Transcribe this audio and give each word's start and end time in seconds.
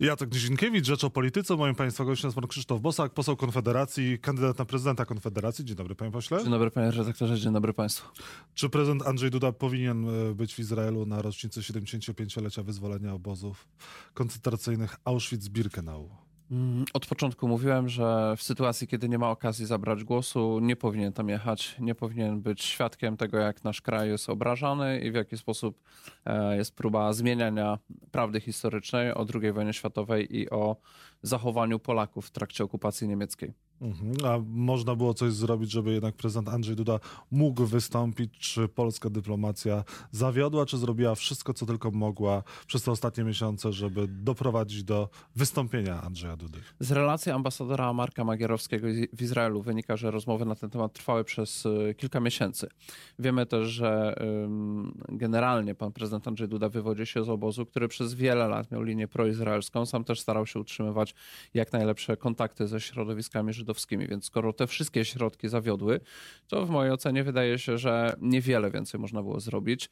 Jacek 0.00 0.32
Nizinkiewicz, 0.32 0.86
Rzecz 0.86 1.04
o 1.04 1.10
Polityce. 1.10 1.56
Moim 1.56 1.74
Państwa 1.74 2.04
gościem 2.04 2.28
jest 2.28 2.34
pan 2.34 2.46
Krzysztof 2.46 2.80
Bosak, 2.80 3.14
poseł 3.14 3.36
Konfederacji, 3.36 4.18
kandydat 4.18 4.58
na 4.58 4.64
prezydenta 4.64 5.04
Konfederacji. 5.04 5.64
Dzień 5.64 5.76
dobry, 5.76 5.94
panie 5.94 6.10
pośle. 6.10 6.42
Dzień 6.42 6.50
dobry, 6.50 6.70
panie 6.70 6.90
redaktorze, 6.90 7.38
dzień 7.38 7.52
dobry 7.52 7.72
państwu. 7.72 8.08
Czy 8.54 8.68
prezydent 8.68 9.06
Andrzej 9.06 9.30
Duda 9.30 9.52
powinien 9.52 10.08
e, 10.30 10.34
być 10.34 10.54
w 10.54 10.58
Izraelu 10.58 11.06
na 11.06 11.22
rocznicę 11.22 11.60
75-lecia 11.60 12.62
wyzwolenia 12.62 13.14
obozów 13.14 13.68
koncentracyjnych 14.14 14.96
Auschwitz-Birkenau? 15.04 16.08
Mm, 16.50 16.84
od 16.94 17.06
początku 17.06 17.48
mówiłem, 17.48 17.88
że 17.88 18.34
w 18.36 18.42
sytuacji, 18.42 18.88
kiedy 18.88 19.08
nie 19.08 19.18
ma 19.18 19.30
okazji 19.30 19.66
zabrać 19.66 20.04
głosu, 20.04 20.58
nie 20.62 20.76
powinien 20.76 21.12
tam 21.12 21.28
jechać, 21.28 21.76
nie 21.80 21.94
powinien 21.94 22.40
być 22.40 22.62
świadkiem 22.62 23.16
tego, 23.16 23.38
jak 23.38 23.64
nasz 23.64 23.80
kraj 23.80 24.08
jest 24.08 24.30
obrażany 24.30 25.00
i 25.00 25.10
w 25.10 25.14
jaki 25.14 25.38
sposób 25.38 25.82
e, 26.24 26.56
jest 26.56 26.76
próba 26.76 27.12
zmieniania 27.12 27.78
prawdy 28.10 28.40
historycznej 28.40 29.14
o 29.14 29.26
II 29.42 29.52
wojnie 29.52 29.72
światowej 29.72 30.36
i 30.36 30.50
o 30.50 30.76
zachowaniu 31.22 31.78
Polaków 31.78 32.26
w 32.26 32.30
trakcie 32.30 32.64
okupacji 32.64 33.08
niemieckiej. 33.08 33.69
Mhm. 33.80 34.12
A 34.24 34.38
można 34.46 34.96
było 34.96 35.14
coś 35.14 35.32
zrobić, 35.32 35.70
żeby 35.70 35.92
jednak 35.92 36.14
prezydent 36.14 36.48
Andrzej 36.48 36.76
Duda 36.76 37.00
mógł 37.30 37.66
wystąpić? 37.66 38.38
Czy 38.38 38.68
polska 38.68 39.10
dyplomacja 39.10 39.84
zawiodła, 40.10 40.66
czy 40.66 40.78
zrobiła 40.78 41.14
wszystko, 41.14 41.54
co 41.54 41.66
tylko 41.66 41.90
mogła 41.90 42.42
przez 42.66 42.82
te 42.82 42.90
ostatnie 42.90 43.24
miesiące, 43.24 43.72
żeby 43.72 44.08
doprowadzić 44.08 44.84
do 44.84 45.08
wystąpienia 45.36 46.02
Andrzeja 46.02 46.36
Dudy? 46.36 46.58
Z 46.80 46.92
relacji 46.92 47.32
ambasadora 47.32 47.92
Marka 47.92 48.24
Magierowskiego 48.24 48.88
w 49.12 49.22
Izraelu 49.22 49.62
wynika, 49.62 49.96
że 49.96 50.10
rozmowy 50.10 50.44
na 50.44 50.54
ten 50.54 50.70
temat 50.70 50.92
trwały 50.92 51.24
przez 51.24 51.66
y, 51.66 51.94
kilka 51.98 52.20
miesięcy. 52.20 52.68
Wiemy 53.18 53.46
też, 53.46 53.68
że 53.68 54.14
generalnie 55.08 55.74
pan 55.74 55.92
prezydent 55.92 56.28
Andrzej 56.28 56.48
Duda 56.48 56.68
wywodzi 56.68 57.06
się 57.06 57.24
z 57.24 57.28
obozu, 57.28 57.66
który 57.66 57.88
przez 57.88 58.14
wiele 58.14 58.48
lat 58.48 58.70
miał 58.70 58.82
linię 58.82 59.08
proizraelską. 59.08 59.86
Sam 59.86 60.04
też 60.04 60.20
starał 60.20 60.46
się 60.46 60.60
utrzymywać 60.60 61.14
jak 61.54 61.72
najlepsze 61.72 62.16
kontakty 62.16 62.66
ze 62.66 62.80
środowiskami 62.80 63.52
żydowskimi 63.52 63.69
żydowskimi. 63.70 64.06
Więc 64.08 64.24
skoro 64.24 64.52
te 64.52 64.66
wszystkie 64.66 65.04
środki 65.04 65.48
zawiodły, 65.48 66.00
to 66.48 66.66
w 66.66 66.70
mojej 66.70 66.92
ocenie 66.92 67.24
wydaje 67.24 67.58
się, 67.58 67.78
że 67.78 68.16
niewiele 68.20 68.70
więcej 68.70 69.00
można 69.00 69.22
było 69.22 69.40
zrobić. 69.40 69.90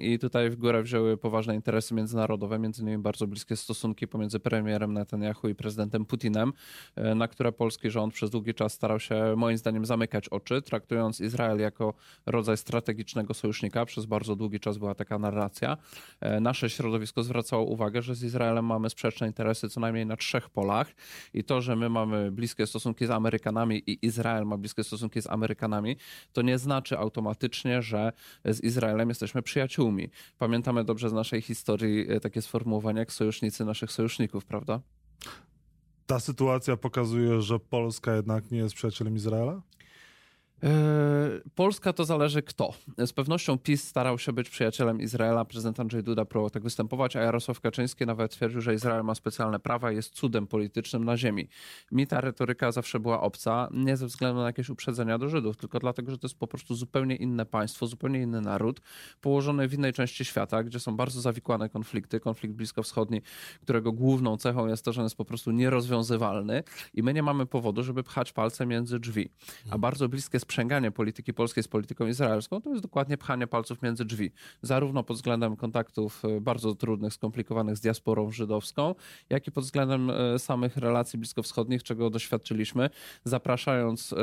I 0.00 0.18
tutaj 0.18 0.50
w 0.50 0.56
górę 0.56 0.82
wzięły 0.82 1.16
poważne 1.16 1.54
interesy 1.54 1.94
międzynarodowe, 1.94 2.58
między 2.58 2.82
innymi 2.82 3.02
bardzo 3.02 3.26
bliskie 3.26 3.56
stosunki 3.56 4.08
pomiędzy 4.08 4.40
premierem 4.40 4.92
Netanyahu 4.92 5.48
i 5.48 5.54
prezydentem 5.54 6.04
Putinem, 6.04 6.52
e, 6.96 7.14
na 7.14 7.28
które 7.28 7.52
polski 7.52 7.90
rząd 7.90 8.14
przez 8.14 8.30
długi 8.30 8.54
czas 8.54 8.72
starał 8.72 9.00
się 9.00 9.34
moim 9.36 9.58
zdaniem 9.58 9.84
zamykać 9.84 10.28
oczy, 10.28 10.62
traktując 10.62 11.20
Izrael 11.20 11.58
jako 11.60 11.94
rodzaj 12.26 12.56
strategicznego 12.56 13.34
sojusznika. 13.34 13.84
Przez 13.84 14.06
bardzo 14.06 14.36
długi 14.36 14.60
czas 14.60 14.78
była 14.78 14.94
taka 14.94 15.18
narracja. 15.18 15.76
E, 16.20 16.40
nasze 16.40 16.70
środowisko 16.70 17.22
zwracało 17.22 17.64
uwagę, 17.64 18.02
że 18.02 18.14
z 18.14 18.22
Izraelem 18.22 18.66
mamy 18.66 18.90
sprzeczne 18.90 19.26
interesy 19.26 19.68
co 19.68 19.80
najmniej 19.80 20.06
na 20.06 20.16
trzech 20.16 20.50
polach 20.50 20.94
i 21.34 21.44
to, 21.44 21.60
że 21.60 21.76
my 21.76 21.88
mamy 21.88 22.30
bliskie 22.32 22.57
bliskie 22.58 22.66
stosunki 22.66 23.06
z 23.06 23.10
Amerykanami 23.10 23.82
i 23.86 24.06
Izrael 24.06 24.46
ma 24.46 24.56
bliskie 24.56 24.84
stosunki 24.84 25.22
z 25.22 25.26
Amerykanami, 25.26 25.96
to 26.32 26.42
nie 26.42 26.58
znaczy 26.58 26.98
automatycznie, 26.98 27.82
że 27.82 28.12
z 28.44 28.60
Izraelem 28.60 29.08
jesteśmy 29.08 29.42
przyjaciółmi. 29.42 30.10
Pamiętamy 30.38 30.84
dobrze 30.84 31.10
z 31.10 31.12
naszej 31.12 31.42
historii 31.42 32.10
e, 32.10 32.20
takie 32.20 32.42
sformułowania 32.42 33.00
jak 33.00 33.12
sojusznicy 33.12 33.64
naszych 33.64 33.92
sojuszników, 33.92 34.44
prawda? 34.44 34.80
Ta 36.06 36.20
sytuacja 36.20 36.76
pokazuje, 36.76 37.42
że 37.42 37.58
Polska 37.58 38.16
jednak 38.16 38.50
nie 38.50 38.58
jest 38.58 38.74
przyjacielem 38.74 39.16
Izraela? 39.16 39.62
E, 40.62 40.68
Polska 41.54 41.92
to 41.92 42.04
zależy 42.04 42.42
kto. 42.42 42.74
Z 42.98 43.12
pewnością 43.12 43.58
PiS 43.58 43.88
starał 43.88 44.18
się 44.18 44.32
być 44.32 44.50
przyjacielem 44.50 45.00
Izraela. 45.00 45.44
Prezydent 45.44 45.80
Andrzej 45.80 46.02
Duda 46.02 46.24
próbował 46.24 46.50
tak 46.50 46.62
występować, 46.62 47.16
a 47.16 47.20
Jarosław 47.20 47.60
Kaczyński 47.60 48.06
nawet 48.06 48.32
twierdził, 48.32 48.60
że 48.60 48.74
Izrael 48.74 49.04
ma 49.04 49.14
specjalne 49.14 49.60
prawa 49.60 49.92
i 49.92 49.96
jest 49.96 50.14
cudem 50.14 50.46
politycznym 50.46 51.04
na 51.04 51.16
ziemi. 51.16 51.48
Mi 51.92 52.06
ta 52.06 52.20
retoryka 52.20 52.72
zawsze 52.72 53.00
była 53.00 53.20
obca, 53.20 53.68
nie 53.72 53.96
ze 53.96 54.06
względu 54.06 54.40
na 54.40 54.46
jakieś 54.46 54.68
uprzedzenia 54.68 55.18
do 55.18 55.28
Żydów, 55.28 55.56
tylko 55.56 55.78
dlatego, 55.78 56.10
że 56.10 56.18
to 56.18 56.26
jest 56.26 56.38
po 56.38 56.46
prostu 56.46 56.74
zupełnie 56.74 57.16
inne 57.16 57.46
państwo, 57.46 57.86
zupełnie 57.86 58.22
inny 58.22 58.40
naród, 58.40 58.80
położony 59.20 59.68
w 59.68 59.74
innej 59.74 59.92
części 59.92 60.24
świata, 60.24 60.62
gdzie 60.62 60.80
są 60.80 60.96
bardzo 60.96 61.20
zawikłane 61.20 61.68
konflikty. 61.68 62.20
Konflikt 62.20 62.54
bliskowschodni, 62.54 63.22
którego 63.62 63.92
główną 63.92 64.36
cechą 64.36 64.66
jest 64.66 64.84
to, 64.84 64.92
że 64.92 65.00
on 65.00 65.04
jest 65.04 65.16
po 65.16 65.24
prostu 65.24 65.50
nierozwiązywalny 65.50 66.62
i 66.94 67.02
my 67.02 67.14
nie 67.14 67.22
mamy 67.22 67.46
powodu, 67.46 67.82
żeby 67.82 68.02
pchać 68.02 68.32
palce 68.32 68.66
między 68.66 68.98
drzwi. 68.98 69.30
A 69.70 69.78
bardzo 69.78 70.08
bliskie 70.08 70.40
sprzęganie 70.48 70.90
polityki 70.90 71.34
polskiej 71.34 71.62
z 71.62 71.68
polityką 71.68 72.06
izraelską, 72.06 72.60
to 72.60 72.70
jest 72.70 72.82
dokładnie 72.82 73.18
pchanie 73.18 73.46
palców 73.46 73.82
między 73.82 74.04
drzwi. 74.04 74.30
Zarówno 74.62 75.02
pod 75.02 75.16
względem 75.16 75.56
kontaktów 75.56 76.24
e, 76.24 76.40
bardzo 76.40 76.74
trudnych, 76.74 77.14
skomplikowanych 77.14 77.76
z 77.76 77.80
diasporą 77.80 78.30
żydowską, 78.30 78.94
jak 79.30 79.46
i 79.46 79.52
pod 79.52 79.64
względem 79.64 80.10
e, 80.10 80.38
samych 80.38 80.76
relacji 80.76 81.18
bliskowschodnich, 81.18 81.82
czego 81.82 82.10
doświadczyliśmy, 82.10 82.90
zapraszając 83.24 84.12
e, 84.12 84.18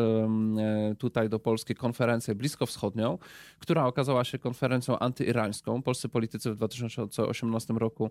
tutaj 0.97 1.29
do 1.29 1.39
Polski 1.39 1.75
konferencję 1.75 2.35
bliskowschodnią, 2.35 3.17
która 3.59 3.85
okazała 3.85 4.23
się 4.23 4.39
konferencją 4.39 4.99
antyirańską. 4.99 5.81
Polscy 5.81 6.09
politycy 6.09 6.51
w 6.51 6.55
2018 6.55 7.73
roku 7.73 8.09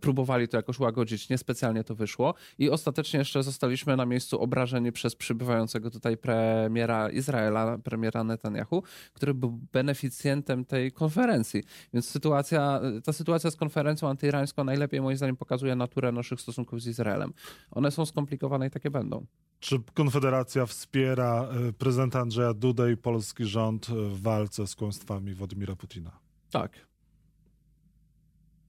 próbowali 0.00 0.48
to 0.48 0.56
jakoś 0.56 0.78
łagodzić, 0.78 1.28
niespecjalnie 1.28 1.84
to 1.84 1.94
wyszło 1.94 2.34
i 2.58 2.70
ostatecznie 2.70 3.18
jeszcze 3.18 3.42
zostaliśmy 3.42 3.96
na 3.96 4.06
miejscu 4.06 4.40
obrażeni 4.40 4.92
przez 4.92 5.16
przybywającego 5.16 5.90
tutaj 5.90 6.16
premiera 6.16 7.10
Izraela, 7.10 7.35
Izraela, 7.36 7.78
premiera 7.78 8.24
Netanyahu, 8.24 8.82
który 9.12 9.34
był 9.34 9.60
beneficjentem 9.72 10.64
tej 10.64 10.92
konferencji. 10.92 11.62
Więc 11.94 12.08
sytuacja, 12.08 12.80
ta 13.04 13.12
sytuacja 13.12 13.50
z 13.50 13.56
konferencją 13.56 14.08
antyirańską 14.08 14.64
najlepiej 14.64 15.00
moim 15.00 15.16
zdaniem 15.16 15.36
pokazuje 15.36 15.76
naturę 15.76 16.12
naszych 16.12 16.40
stosunków 16.40 16.82
z 16.82 16.86
Izraelem. 16.86 17.32
One 17.70 17.90
są 17.90 18.06
skomplikowane 18.06 18.66
i 18.66 18.70
takie 18.70 18.90
będą. 18.90 19.26
Czy 19.60 19.76
Konfederacja 19.94 20.66
wspiera 20.66 21.48
e, 21.68 21.72
prezydenta 21.72 22.20
Andrzeja 22.20 22.54
Dudę 22.54 22.92
i 22.92 22.96
polski 22.96 23.44
rząd 23.44 23.86
w 23.86 24.22
walce 24.22 24.66
z 24.66 24.74
kłamstwami 24.74 25.34
Władimira 25.34 25.76
Putina? 25.76 26.18
Tak. 26.50 26.72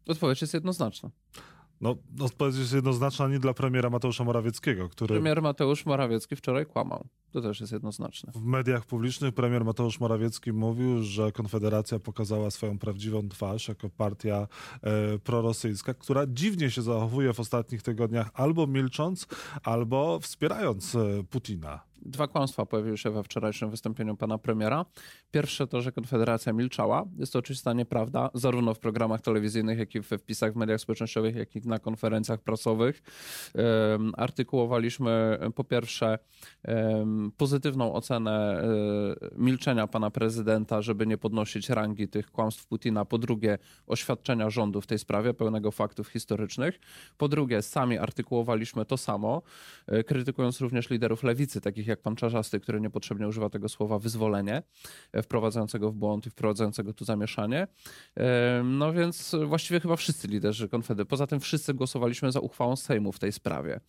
Odpowiedź 0.07 0.41
jest 0.41 0.53
jednoznaczna. 0.53 1.09
No, 1.82 1.96
odpowiedź 2.20 2.58
jest 2.58 2.74
jednoznaczna 2.74 3.28
nie 3.28 3.40
dla 3.40 3.54
premiera 3.54 3.90
Mateusza 3.90 4.24
Morawieckiego, 4.24 4.90
który... 4.90 5.08
Premier 5.08 5.42
Mateusz 5.42 5.86
Morawiecki 5.86 6.36
wczoraj 6.36 6.66
kłamał. 6.66 7.08
To 7.32 7.42
też 7.42 7.60
jest 7.60 7.74
jednoznaczne. 7.74 8.32
W 8.36 8.46
mediach 8.46 8.86
publicznych 8.86 9.34
premier 9.34 9.66
Mateusz 9.66 10.00
Morawiecki 10.00 10.54
mówił, 10.54 11.04
że 11.04 11.32
Konfederacja 11.32 12.00
pokazała 12.00 12.52
swoją 12.52 12.80
prawdziwą 12.80 13.30
twarz 13.30 13.68
jako 13.68 13.90
partia 13.90 14.48
e, 14.82 15.20
prorosyjska, 15.20 15.94
która 15.94 16.26
dziwnie 16.28 16.72
się 16.72 16.82
zachowuje 16.82 17.34
w 17.34 17.40
ostatnich 17.40 17.82
tygodniach, 17.82 18.30
albo 18.34 18.68
milcząc, 18.68 19.28
albo 19.64 20.20
wspierając 20.20 20.96
e, 20.96 21.24
Putina. 21.30 21.88
Dwa 22.02 22.28
kłamstwa 22.28 22.66
pojawiły 22.66 22.98
się 22.98 23.12
we 23.12 23.24
wczorajszym 23.24 23.70
wystąpieniu 23.70 24.18
pana 24.18 24.38
premiera. 24.38 24.86
Pierwsze 25.32 25.68
to, 25.68 25.82
że 25.82 25.92
Konfederacja 25.92 26.54
milczała. 26.54 27.06
Jest 27.18 27.34
to 27.34 27.40
oczywiście 27.40 27.76
nieprawda, 27.76 28.30
zarówno 28.34 28.74
w 28.74 28.80
programach 28.80 29.22
telewizyjnych, 29.22 29.80
jak 29.80 29.96
i 29.96 30.00
we 30.00 30.18
wpisach 30.18 30.54
w 30.54 30.56
mediach 30.56 30.82
społecznościowych, 30.82 31.36
jak 31.36 31.56
i 31.56 31.62
na 31.67 31.79
konferencjach 31.79 32.41
prasowych. 32.41 33.01
Artykułowaliśmy 34.17 35.39
po 35.55 35.63
pierwsze 35.63 36.19
pozytywną 37.38 37.94
ocenę 37.94 38.61
e, 38.61 39.29
milczenia 39.38 39.88
pana 39.88 40.11
prezydenta, 40.11 40.81
żeby 40.81 41.07
nie 41.07 41.17
podnosić 41.17 41.69
rangi 41.69 42.07
tych 42.07 42.31
kłamstw 42.31 42.67
Putina. 42.67 43.05
Po 43.05 43.17
drugie, 43.17 43.57
oświadczenia 43.88 44.50
rządu 44.50 44.81
w 44.81 44.88
tej 44.88 45.00
sprawie, 45.00 45.33
pełnego 45.33 45.72
faktów 45.72 46.07
historycznych. 46.07 46.79
Po 47.17 47.28
drugie, 47.28 47.61
sami 47.61 47.97
artykułowaliśmy 47.97 48.85
to 48.85 48.97
samo, 48.97 49.41
e, 49.88 50.03
krytykując 50.03 50.61
również 50.61 50.89
liderów 50.89 51.23
lewicy, 51.23 51.61
takich 51.61 51.88
jak 51.88 52.01
pan 52.01 52.16
Czarzasty, 52.16 52.59
który 52.59 52.81
niepotrzebnie 52.81 53.28
używa 53.28 53.49
tego 53.49 53.69
słowa 53.69 53.99
wyzwolenie, 53.99 54.63
e, 55.11 55.23
wprowadzającego 55.23 55.91
w 55.91 55.95
błąd 55.95 56.28
i 56.28 56.29
wprowadzającego 56.29 56.94
tu 56.94 57.05
zamieszanie. 57.05 57.67
No 58.63 58.94
więc 58.94 59.35
właściwie 59.45 59.79
chyba 59.79 59.95
wszyscy 59.95 60.28
liderzy 60.28 60.69
Konfedy. 60.69 61.05
Poza 61.05 61.28
tym 61.28 61.39
wszyscy 61.39 61.56
głosowaliśmy 61.73 62.31
za 62.31 62.40
uchwałą 62.40 62.75
Sejmu 62.75 63.11
w 63.11 63.20
tej 63.20 63.32
sprawie. 63.32 63.79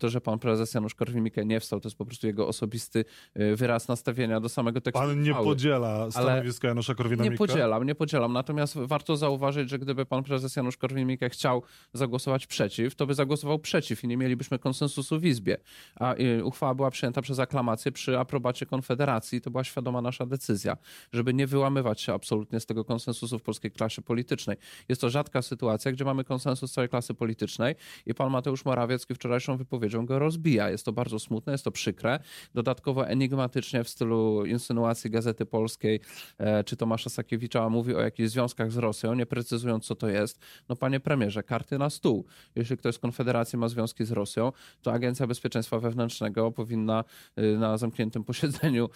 To, 0.00 0.08
że 0.08 0.20
pan 0.20 0.38
prezes 0.38 0.74
Janusz 0.74 0.94
Korwin-Mikke 0.94 1.46
nie 1.46 1.60
wstał, 1.60 1.80
to 1.80 1.88
jest 1.88 1.98
po 1.98 2.06
prostu 2.06 2.26
jego 2.26 2.48
osobisty 2.48 3.04
y, 3.40 3.56
wyraz 3.56 3.88
nastawienia 3.88 4.40
do 4.40 4.48
samego 4.48 4.80
tekstu. 4.80 5.00
Pan 5.00 5.22
nie 5.22 5.34
podziela 5.34 6.10
stanowiska 6.10 6.68
Janusza 6.68 6.94
Korwina-Mikke? 6.94 7.30
Nie 7.30 7.36
podzielam, 7.36 7.86
nie 7.86 7.94
podzielam. 7.94 8.32
Natomiast 8.32 8.78
warto 8.78 9.16
zauważyć, 9.16 9.70
że 9.70 9.78
gdyby 9.78 10.06
pan 10.06 10.22
prezes 10.22 10.56
Janusz 10.56 10.76
Korwin-Mikke 10.76 11.30
chciał 11.30 11.62
zagłosować 11.92 12.46
przeciw, 12.46 12.94
to 12.94 13.06
by 13.06 13.14
zagłosował 13.14 13.58
przeciw 13.58 14.04
i 14.04 14.08
nie 14.08 14.16
mielibyśmy 14.16 14.58
konsensusu 14.58 15.20
w 15.20 15.24
Izbie. 15.24 15.56
A 15.96 16.14
y, 16.14 16.44
uchwała 16.44 16.74
była 16.74 16.90
przyjęta 16.90 17.22
przez 17.22 17.38
przez 17.38 17.42
aklamację 17.42 17.92
przy 17.92 18.18
aprobacie 18.18 18.66
Konfederacji. 18.66 19.40
To 19.40 19.50
była 19.50 19.64
świadoma 19.64 20.02
nasza 20.02 20.26
decyzja, 20.26 20.76
żeby 21.12 21.34
nie 21.34 21.46
wyłamywać 21.46 22.00
się 22.00 22.14
absolutnie 22.14 22.60
z 22.60 22.66
tego 22.66 22.84
konsensusu 22.84 23.38
w 23.38 23.42
polskiej 23.42 23.70
klasie 23.70 24.02
politycznej. 24.02 24.56
Jest 24.88 25.00
to 25.00 25.10
rzadka 25.10 25.42
sytuacja, 25.42 25.92
gdzie 25.92 26.04
mamy 26.04 26.24
konsensus 26.24 26.72
całej 26.72 26.88
klasy 26.88 26.97
politycznej 27.14 27.74
i 28.06 28.14
pan 28.14 28.30
Mateusz 28.30 28.64
Morawiecki 28.64 29.14
wczorajszą 29.14 29.56
wypowiedzią 29.56 30.06
go 30.06 30.18
rozbija. 30.18 30.70
Jest 30.70 30.84
to 30.84 30.92
bardzo 30.92 31.18
smutne, 31.18 31.52
jest 31.52 31.64
to 31.64 31.70
przykre. 31.70 32.18
Dodatkowo 32.54 33.08
enigmatycznie 33.08 33.84
w 33.84 33.88
stylu 33.88 34.44
insynuacji 34.44 35.10
Gazety 35.10 35.46
Polskiej 35.46 36.00
e, 36.38 36.64
czy 36.64 36.76
Tomasza 36.76 37.10
Sakiewicza 37.10 37.68
mówi 37.68 37.94
o 37.94 38.00
jakichś 38.00 38.28
związkach 38.30 38.72
z 38.72 38.76
Rosją, 38.76 39.14
nie 39.14 39.26
precyzując 39.26 39.86
co 39.86 39.94
to 39.94 40.08
jest. 40.08 40.38
No 40.68 40.76
panie 40.76 41.00
premierze, 41.00 41.42
karty 41.42 41.78
na 41.78 41.90
stół. 41.90 42.24
Jeśli 42.54 42.76
ktoś 42.76 42.94
z 42.94 42.98
Konfederacji 42.98 43.58
ma 43.58 43.68
związki 43.68 44.04
z 44.04 44.12
Rosją, 44.12 44.52
to 44.82 44.92
Agencja 44.92 45.26
Bezpieczeństwa 45.26 45.78
Wewnętrznego 45.78 46.52
powinna 46.52 47.04
y, 47.38 47.58
na 47.58 47.78
zamkniętym 47.78 48.24
posiedzeniu 48.30 48.88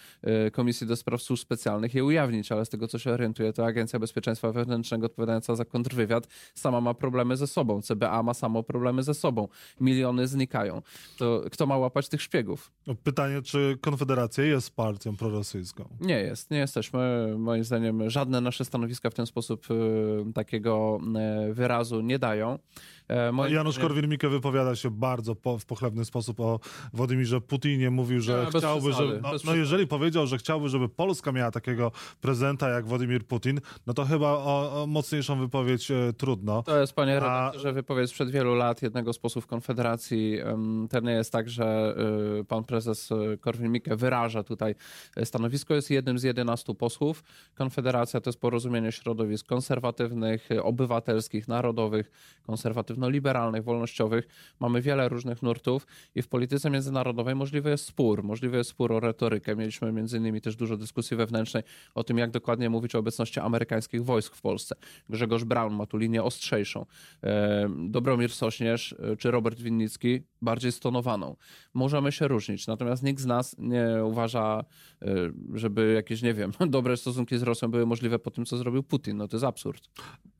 y, 0.47 0.51
Komisji 0.51 0.87
do 0.87 0.95
Spraw 0.95 1.21
Służb 1.21 1.41
Specjalnych 1.41 1.93
je 1.93 2.05
ujawnić, 2.05 2.51
ale 2.51 2.65
z 2.65 2.69
tego 2.69 2.87
co 2.87 2.99
się 2.99 3.11
orientuję, 3.11 3.53
to 3.53 3.65
Agencja 3.65 3.99
Bezpieczeństwa 3.99 4.51
Wewnętrznego 4.51 5.05
odpowiadająca 5.05 5.55
za 5.55 5.65
kontrwywiad 5.65 6.27
sama 6.55 6.81
ma 6.81 6.93
problemy 6.93 7.37
ze 7.37 7.47
sobą. 7.47 7.81
CBA 7.93 8.23
ma 8.23 8.33
samo 8.33 8.63
problemy 8.63 9.03
ze 9.03 9.13
sobą. 9.13 9.47
Miliony 9.81 10.27
znikają. 10.27 10.81
To 11.17 11.43
kto 11.51 11.65
ma 11.65 11.77
łapać 11.77 12.09
tych 12.09 12.21
szpiegów? 12.21 12.71
No, 12.87 12.95
pytanie, 12.95 13.41
czy 13.41 13.77
Konfederacja 13.81 14.43
jest 14.43 14.75
partią 14.75 15.15
prorosyjską? 15.17 15.89
Nie 16.01 16.19
jest, 16.19 16.51
nie 16.51 16.57
jesteśmy. 16.57 17.33
Moim 17.37 17.63
zdaniem 17.63 18.09
żadne 18.09 18.41
nasze 18.41 18.65
stanowiska 18.65 19.09
w 19.09 19.13
ten 19.13 19.25
sposób 19.25 19.67
y, 19.71 20.33
takiego 20.33 20.99
wyrazu 21.51 22.01
nie 22.01 22.19
dają. 22.19 22.59
E, 23.07 23.31
moim 23.31 23.53
Janusz 23.53 23.79
Korwin-Mikke 23.79 24.29
wypowiada 24.29 24.75
się 24.75 24.91
bardzo 24.91 25.35
po, 25.35 25.59
w 25.59 25.65
pochlebny 25.65 26.05
sposób 26.05 26.39
o 26.39 26.59
Władimirze 26.93 27.41
Putinie. 27.41 27.89
Mówił, 27.89 28.21
że 28.21 28.45
nie, 28.53 28.59
chciałby, 28.59 28.93
żeby... 28.93 29.19
No, 29.23 29.31
no 29.45 29.55
jeżeli 29.55 29.87
powiedział, 29.87 30.27
że 30.27 30.37
chciałby, 30.37 30.69
żeby 30.69 30.89
Polska 30.89 31.31
miała 31.31 31.51
takiego 31.51 31.91
prezydenta 32.21 32.69
jak 32.69 32.87
Władimir 32.87 33.25
Putin, 33.25 33.61
no 33.87 33.93
to 33.93 34.05
chyba 34.05 34.27
o, 34.27 34.83
o 34.83 34.87
mocniejszą 34.87 35.39
wypowiedź 35.39 35.91
e, 35.91 36.13
trudno. 36.17 36.63
To 36.63 36.79
jest, 36.79 36.93
panie 36.93 37.19
redaktorze, 37.19 37.69
A... 37.69 37.71
wypowiedź 37.71 38.09
sprzed 38.09 38.29
wielu 38.29 38.55
lat 38.55 38.81
jednego 38.81 39.13
z 39.13 39.19
posłów 39.19 39.47
Konfederacji. 39.47 40.39
To 40.89 40.99
nie 40.99 41.11
jest 41.11 41.31
tak, 41.31 41.49
że 41.49 41.95
y, 42.39 42.43
pan 42.43 42.63
prezes 42.63 43.11
y, 43.11 43.37
Korwin-Mikke 43.41 43.95
wyraża 43.95 44.43
tutaj 44.43 44.75
stanowisko. 45.23 45.73
Jest 45.73 45.91
jednym 45.91 46.19
z 46.19 46.23
11 46.23 46.75
posłów. 46.75 47.23
Konfederacja 47.55 48.21
to 48.21 48.29
jest 48.29 48.39
porozumienie 48.39 48.91
środowisk 48.91 49.47
konserwatywnych, 49.47 50.49
obywatelskich, 50.63 51.47
narodowych, 51.47 52.11
konserwatywnych 52.43 52.92
konserwatywno-liberalnych, 52.93 53.63
wolnościowych. 53.63 54.27
Mamy 54.59 54.81
wiele 54.81 55.09
różnych 55.09 55.41
nurtów 55.41 55.87
i 56.15 56.21
w 56.21 56.27
polityce 56.27 56.69
międzynarodowej 56.69 57.35
możliwy 57.35 57.69
jest 57.69 57.85
spór. 57.85 58.23
Możliwy 58.23 58.57
jest 58.57 58.69
spór 58.69 58.91
o 58.93 58.99
retorykę. 58.99 59.55
Mieliśmy 59.55 59.91
między 59.91 60.17
innymi 60.17 60.41
też 60.41 60.55
dużo 60.55 60.77
dyskusji 60.77 61.17
wewnętrznej 61.17 61.63
o 61.95 62.03
tym, 62.03 62.17
jak 62.17 62.31
dokładnie 62.31 62.69
mówić 62.69 62.95
o 62.95 62.99
obecności 62.99 63.39
amerykańskich 63.39 64.05
wojsk 64.05 64.35
w 64.35 64.41
Polsce. 64.41 64.75
Grzegorz 65.09 65.43
Brown 65.43 65.73
ma 65.73 65.85
tu 65.85 65.97
linię 65.97 66.23
ostrzejszą. 66.23 66.85
E, 67.23 67.69
Dobromir 67.89 68.31
Sośnierz 68.31 68.95
e, 68.99 69.17
czy 69.17 69.31
Robert 69.31 69.59
Winnicki 69.59 70.21
bardziej 70.41 70.71
stonowaną. 70.71 71.35
Możemy 71.73 72.11
się 72.11 72.27
różnić, 72.27 72.67
natomiast 72.67 73.03
nikt 73.03 73.21
z 73.21 73.25
nas 73.25 73.55
nie 73.59 73.85
uważa, 74.03 74.63
e, 75.01 75.07
żeby 75.53 75.93
jakieś, 75.93 76.21
nie 76.21 76.33
wiem, 76.33 76.51
dobre 76.69 76.97
stosunki 76.97 77.37
z 77.37 77.43
Rosją 77.43 77.71
były 77.71 77.85
możliwe 77.85 78.19
po 78.19 78.31
tym, 78.31 78.45
co 78.45 78.57
zrobił 78.57 78.83
Putin. 78.83 79.17
No 79.17 79.27
to 79.27 79.37
jest 79.37 79.45
absurd. 79.45 79.89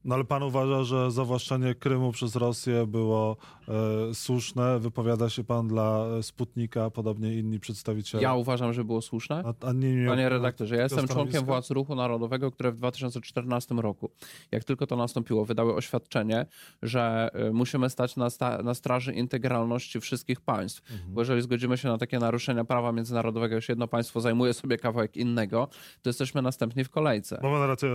No 0.05 0.15
ale 0.15 0.23
pan 0.23 0.43
uważa, 0.43 0.83
że 0.83 1.11
zawłaszczenie 1.11 1.75
Krymu 1.75 2.11
przez 2.11 2.35
Rosję 2.35 2.87
było 2.87 3.37
e, 3.67 4.13
słuszne? 4.13 4.79
Wypowiada 4.79 5.29
się 5.29 5.43
pan 5.43 5.67
dla 5.67 6.05
Sputnika, 6.21 6.89
podobnie 6.89 7.37
inni 7.37 7.59
przedstawiciele? 7.59 8.23
Ja 8.23 8.35
uważam, 8.35 8.73
że 8.73 8.83
było 8.83 9.01
słuszne. 9.01 9.43
A, 9.45 9.67
a 9.67 9.73
nie, 9.73 9.95
nie, 9.95 10.07
Panie 10.07 10.29
redaktorze, 10.29 10.75
ja 10.75 10.83
jestem 10.83 11.07
członkiem 11.07 11.45
władz 11.45 11.71
Ruchu 11.71 11.95
Narodowego, 11.95 12.51
które 12.51 12.71
w 12.71 12.75
2014 12.75 13.75
roku, 13.75 14.09
jak 14.51 14.63
tylko 14.63 14.87
to 14.87 14.95
nastąpiło, 14.95 15.45
wydały 15.45 15.75
oświadczenie, 15.75 16.45
że 16.81 17.29
e, 17.33 17.51
musimy 17.51 17.89
stać 17.89 18.15
na, 18.15 18.29
sta 18.29 18.63
na 18.63 18.73
straży 18.73 19.13
integralności 19.13 19.99
wszystkich 19.99 20.41
państw. 20.41 20.91
Mhm. 20.91 21.13
Bo 21.13 21.21
jeżeli 21.21 21.41
zgodzimy 21.41 21.77
się 21.77 21.87
na 21.87 21.97
takie 21.97 22.19
naruszenia 22.19 22.65
prawa 22.65 22.91
międzynarodowego, 22.91 23.55
jeśli 23.55 23.71
jedno 23.71 23.87
państwo 23.87 24.21
zajmuje 24.21 24.53
sobie 24.53 24.77
kawałek 24.77 25.17
innego, 25.17 25.67
to 26.01 26.09
jesteśmy 26.09 26.41
następni 26.41 26.83
w 26.83 26.89
kolejce. 26.89 27.39
Mamy 27.43 27.67
rację. 27.67 27.89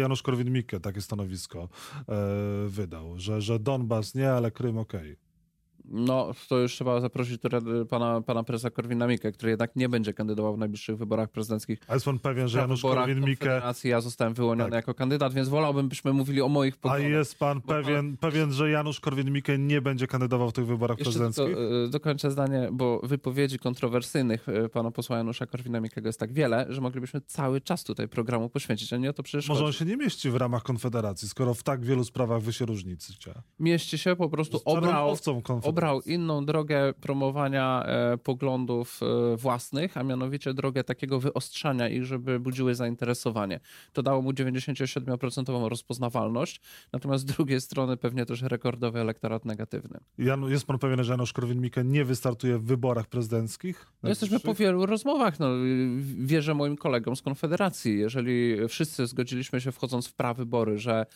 Janusz 0.00 0.22
Korwin-Mikke 0.22 0.80
takie 0.80 1.00
stanowisko 1.06 1.68
e, 2.08 2.14
wydał, 2.68 3.18
że, 3.18 3.40
że 3.40 3.58
Donbas 3.58 4.14
nie, 4.14 4.32
ale 4.32 4.50
Krym 4.50 4.78
okej. 4.78 5.12
Okay. 5.12 5.25
No, 5.88 6.32
to 6.48 6.58
już 6.58 6.72
trzeba 6.72 7.00
zaprosić 7.00 7.40
pana, 7.90 8.20
pana 8.20 8.42
prezesa 8.42 8.70
Korwin-Mikke, 8.70 9.32
który 9.32 9.50
jednak 9.50 9.76
nie 9.76 9.88
będzie 9.88 10.12
kandydował 10.12 10.54
w 10.54 10.58
najbliższych 10.58 10.96
wyborach 10.96 11.30
prezydenckich. 11.30 11.78
A 11.88 11.94
jest 11.94 12.04
pan 12.04 12.18
pewien, 12.18 12.48
że 12.48 12.58
Janusz 12.58 12.82
Korwin-Mikke... 12.82 13.62
Ja 13.84 14.00
zostałem 14.00 14.34
wyłoniony 14.34 14.70
tak. 14.70 14.76
jako 14.76 14.94
kandydat, 14.94 15.34
więc 15.34 15.48
wolałbym, 15.48 15.88
byśmy 15.88 16.12
mówili 16.12 16.42
o 16.42 16.48
moich 16.48 16.76
poglądach. 16.76 17.06
A 17.06 17.16
jest 17.16 17.38
pan 17.38 17.60
pewien, 17.60 18.16
pan... 18.16 18.30
pewien, 18.30 18.52
że 18.52 18.70
Janusz 18.70 19.00
Korwin-Mikke 19.00 19.58
nie 19.58 19.80
będzie 19.80 20.06
kandydował 20.06 20.50
w 20.50 20.52
tych 20.52 20.66
wyborach 20.66 20.98
Jeszcze 20.98 21.18
prezydenckich? 21.18 21.56
Tylko, 21.56 21.84
e, 21.84 21.88
dokończę 21.88 22.30
zdanie, 22.30 22.68
bo 22.72 23.00
wypowiedzi 23.02 23.58
kontrowersyjnych 23.58 24.48
e, 24.48 24.68
pana 24.68 24.90
posła 24.90 25.16
Janusza 25.16 25.46
Korwina-Mikkego 25.46 26.06
jest 26.06 26.20
tak 26.20 26.32
wiele, 26.32 26.66
że 26.68 26.80
moglibyśmy 26.80 27.20
cały 27.20 27.60
czas 27.60 27.84
tutaj 27.84 28.08
programu 28.08 28.48
poświęcić, 28.48 28.92
a 28.92 28.96
nie 28.96 29.10
o 29.10 29.12
to 29.12 29.22
przecież 29.22 29.48
Może 29.48 29.64
on 29.64 29.72
się 29.72 29.84
nie 29.84 29.96
mieści 29.96 30.30
w 30.30 30.36
ramach 30.36 30.62
Konfederacji, 30.62 31.28
skoro 31.28 31.54
w 31.54 31.62
tak 31.62 31.84
wielu 31.84 32.04
sprawach 32.04 32.42
wy 32.42 32.52
się 32.52 32.66
różnicie. 32.66 33.34
Mieści 33.58 33.98
się, 33.98 34.16
po 34.16 34.28
prostu 34.28 34.60
obrał, 34.64 35.16
obrał 35.76 36.00
inną 36.00 36.44
drogę 36.44 36.92
promowania 37.00 37.82
e, 37.86 38.18
poglądów 38.18 39.00
e, 39.02 39.36
własnych, 39.36 39.96
a 39.96 40.02
mianowicie 40.02 40.54
drogę 40.54 40.84
takiego 40.84 41.20
wyostrzania 41.20 41.88
ich, 41.88 42.04
żeby 42.04 42.40
budziły 42.40 42.74
zainteresowanie. 42.74 43.60
To 43.92 44.02
dało 44.02 44.22
mu 44.22 44.30
97% 44.30 45.68
rozpoznawalność, 45.68 46.60
natomiast 46.92 47.28
z 47.28 47.34
drugiej 47.34 47.60
strony 47.60 47.96
pewnie 47.96 48.26
też 48.26 48.42
rekordowy 48.42 49.00
elektorat 49.00 49.44
negatywny. 49.44 49.98
Jan, 50.18 50.44
jest 50.50 50.66
pan 50.66 50.78
pewien, 50.78 51.04
że 51.04 51.12
Janusz 51.12 51.32
Korwin-Mikke 51.32 51.84
nie 51.84 52.04
wystartuje 52.04 52.58
w 52.58 52.64
wyborach 52.64 53.06
prezydenckich? 53.06 53.86
No 54.02 54.08
jesteśmy 54.08 54.40
po 54.40 54.54
wielu 54.54 54.86
rozmowach. 54.86 55.40
No, 55.40 55.48
wierzę 56.18 56.54
moim 56.54 56.76
kolegom 56.76 57.16
z 57.16 57.22
Konfederacji. 57.22 57.98
Jeżeli 57.98 58.68
wszyscy 58.68 59.06
zgodziliśmy 59.06 59.60
się 59.60 59.72
wchodząc 59.72 60.06
w 60.06 60.14
prawybory, 60.14 60.78
że 60.78 61.06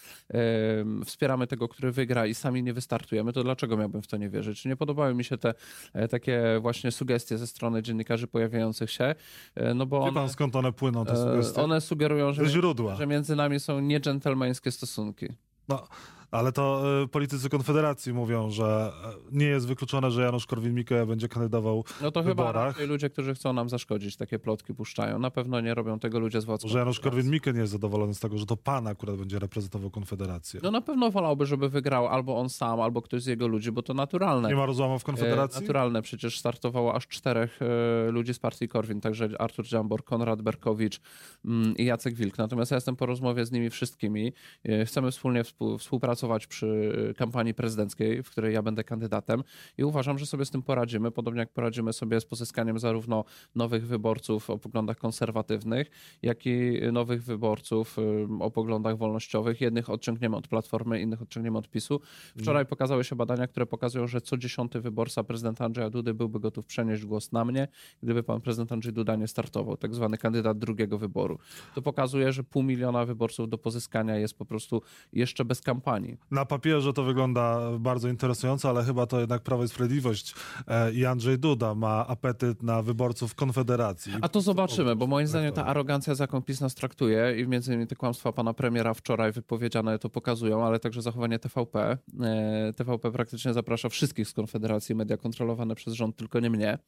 wspieramy 1.05 1.47
tego, 1.47 1.69
który 1.69 1.93
wygra 1.93 2.27
i 2.27 2.35
sami 2.35 2.63
nie 2.63 2.73
wystartujemy, 2.73 3.33
to 3.33 3.43
dlaczego 3.43 3.77
miałbym 3.77 4.03
w 4.03 4.07
to 4.07 4.17
nie 4.17 4.31
wierzyć? 4.31 4.50
Nie 4.65 4.77
podobały 4.77 5.15
mi 5.15 5.25
się 5.25 5.39
te 5.39 5.55
e, 5.93 6.09
takie 6.09 6.59
właśnie 6.61 6.93
sugestie 6.93 7.39
ze 7.39 7.47
strony 7.47 7.83
dziennikarzy 7.83 8.27
pojawiających 8.27 8.91
się. 8.91 9.15
E, 9.55 9.75
no 9.75 9.87
bo 9.87 10.05
Wie 10.05 10.13
pan 10.13 10.29
skąd 10.29 10.57
one 10.57 10.73
płyną, 10.73 11.05
te 11.05 11.13
e, 11.13 11.17
sugestie? 11.17 11.63
One 11.63 11.81
sugerują, 11.81 12.33
że, 12.33 12.47
źródła. 12.47 12.95
że 12.95 13.07
między 13.07 13.37
nami 13.37 13.61
są 13.61 13.81
niedżentelmeńskie 13.81 14.71
stosunki. 14.71 15.27
No, 15.69 15.89
ale 16.31 16.53
to 16.53 16.83
y, 17.05 17.09
politycy 17.09 17.49
Konfederacji 17.49 18.13
mówią, 18.13 18.51
że 18.51 18.93
y, 19.33 19.37
nie 19.37 19.47
jest 19.47 19.67
wykluczone, 19.67 20.11
że 20.11 20.23
Janusz 20.23 20.47
Korwin-Mikke 20.47 21.07
będzie 21.07 21.29
kandydował 21.29 21.85
No 22.03 22.11
to 22.11 22.23
w 22.23 22.27
chyba 22.27 22.43
wyborach. 22.43 22.81
ludzie, 22.81 23.11
którzy 23.11 23.35
chcą 23.35 23.53
nam 23.53 23.69
zaszkodzić, 23.69 24.17
takie 24.17 24.39
plotki 24.39 24.75
puszczają. 24.75 25.19
Na 25.19 25.31
pewno 25.31 25.61
nie 25.61 25.75
robią 25.75 25.99
tego 25.99 26.19
ludzie 26.19 26.41
z 26.41 26.45
władz 26.45 26.65
Że 26.65 26.79
Janusz 26.79 27.01
Korwin-Mikke 27.01 27.55
nie 27.55 27.61
jest 27.61 27.73
zadowolony 27.73 28.15
z 28.15 28.21
tego, 28.21 28.39
że 28.39 28.47
to 28.47 28.57
pan 28.57 28.87
akurat 28.87 29.17
będzie 29.17 29.39
reprezentował 29.39 29.91
Konfederację. 29.91 30.61
No 30.63 30.71
na 30.71 30.81
pewno 30.81 31.11
wolałby, 31.11 31.47
żeby 31.47 31.69
wygrał 31.69 32.09
albo 32.09 32.39
on 32.39 32.49
sam, 32.49 32.81
albo 32.81 33.03
ktoś 33.03 33.23
z 33.23 33.27
jego 33.27 33.49
ludzi, 33.49 33.73
bo 33.73 33.83
to 33.83 33.95
naturalne. 33.95 34.49
Nie 34.49 34.57
ma 34.57 34.67
rozłamów 34.67 35.03
w 35.03 35.05
Konfederacji? 35.05 35.59
E, 35.59 35.61
naturalne. 35.61 36.03
Przecież 36.03 36.39
startowało 36.39 36.95
aż 36.95 37.07
czterech 37.07 37.59
e, 37.63 38.11
ludzi 38.11 38.35
z 38.35 38.39
partii 38.39 38.69
Korwin, 38.69 39.01
także 39.01 39.29
Artur 39.39 39.67
Dziambor, 39.67 40.05
Konrad 40.05 40.43
Berkowicz 40.43 41.01
mm, 41.45 41.77
i 41.77 41.85
Jacek 41.85 42.15
Wilk. 42.15 42.39
Natomiast 42.39 42.71
ja 42.71 42.77
jestem 42.77 42.97
po 42.97 43.07
rozmowie 43.07 43.47
z 43.47 43.53
nimi 43.53 43.71
wszystkimi. 43.71 44.33
E, 44.65 44.85
chcemy 44.85 45.11
wspólnie 45.11 45.43
współpracować 45.79 46.20
przy 46.49 47.15
kampanii 47.17 47.55
prezydenckiej, 47.55 48.23
w 48.23 48.31
której 48.31 48.55
ja 48.55 48.63
będę 48.63 48.85
kandydatem 48.85 49.45
i 49.79 49.85
uważam, 49.85 50.19
że 50.19 50.27
sobie 50.27 50.45
z 50.45 50.51
tym 50.51 50.63
poradzimy, 50.63 51.11
podobnie 51.11 51.41
jak 51.41 51.53
poradzimy 51.53 51.93
sobie 51.93 52.21
z 52.21 52.25
pozyskaniem 52.25 52.79
zarówno 52.79 53.25
nowych 53.55 53.87
wyborców 53.87 54.51
o 54.51 54.59
poglądach 54.59 54.97
konserwatywnych, 54.97 55.91
jak 56.23 56.47
i 56.47 56.81
nowych 56.93 57.23
wyborców 57.23 57.97
o 58.41 58.51
poglądach 58.51 58.97
wolnościowych. 58.97 59.61
Jednych 59.61 59.91
odciągniemy 59.91 60.37
od 60.37 60.49
Platformy, 60.49 61.01
innych 61.01 61.23
odciągniemy 61.23 61.59
od 61.59 61.69
PiSu. 61.69 62.01
Wczoraj 62.39 62.67
pokazały 62.67 63.05
się 63.05 63.17
badania, 63.17 63.47
które 63.47 63.67
pokazują, 63.67 64.07
że 64.07 64.21
co 64.21 64.37
dziesiąty 64.37 64.81
wyborca 64.81 65.25
prezydenta 65.25 65.65
Andrzeja 65.65 65.91
Dudy 65.91 66.15
byłby 66.15 66.41
gotów 66.41 66.67
przenieść 66.67 67.05
głos 67.05 67.33
na 67.33 67.45
mnie, 67.45 67.69
gdyby 68.03 68.23
pan 68.23 68.41
prezydent 68.41 68.73
Andrzej 68.73 68.93
Duda 68.93 69.17
nie 69.17 69.29
startował, 69.29 69.77
tak 69.77 69.95
zwany 69.95 70.19
kandydat 70.19 70.59
drugiego 70.59 70.99
wyboru. 70.99 71.39
To 71.75 71.83
pokazuje, 71.83 72.33
że 72.33 72.45
pół 72.45 72.63
miliona 72.63 73.05
wyborców 73.05 73.49
do 73.49 73.59
pozyskania 73.59 74.17
jest 74.17 74.39
po 74.39 74.45
prostu 74.45 74.83
jeszcze 75.13 75.45
bez 75.45 75.61
kampanii. 75.61 76.10
Na 76.31 76.45
papierze 76.45 76.93
to 76.93 77.05
wygląda 77.05 77.61
bardzo 77.79 78.09
interesująco, 78.09 78.69
ale 78.69 78.85
chyba 78.85 79.07
to 79.07 79.21
jednak 79.21 79.43
Prawo 79.43 79.65
i 79.65 79.69
Sprawiedliwość 79.69 80.35
e, 80.69 80.93
i 80.93 81.07
Andrzej 81.07 81.39
Duda 81.39 81.75
ma 81.75 82.07
apetyt 82.07 82.63
na 82.63 82.83
wyborców 82.83 83.35
Konfederacji. 83.35 84.13
A 84.21 84.29
to 84.29 84.41
zobaczymy, 84.41 84.97
bo 84.97 85.07
moim 85.07 85.27
zdaniem 85.27 85.53
ta 85.53 85.67
arogancja, 85.67 86.15
z 86.15 86.19
jaką 86.19 86.43
PiS 86.43 86.61
nas 86.61 86.75
traktuje 86.75 87.41
i 87.41 87.47
między 87.49 87.73
innymi 87.73 87.87
te 87.87 87.97
kłamstwa 87.97 88.33
pana 88.33 88.55
premiera 88.55 88.95
wczoraj 88.95 89.33
wypowiedziane 89.33 89.99
to 89.99 90.11
pokazują, 90.11 90.65
ale 90.65 90.79
także 90.79 91.03
zachowanie 91.03 91.39
TVP. 91.39 91.99
E, 92.21 92.73
TVP 92.77 93.13
praktycznie 93.13 93.53
zaprasza 93.53 93.89
wszystkich 93.89 94.29
z 94.29 94.33
Konfederacji, 94.33 94.95
media 94.95 95.17
kontrolowane 95.17 95.75
przez 95.75 95.95
rząd, 95.95 96.17
tylko 96.17 96.41
nie 96.41 96.51
mnie. 96.51 96.79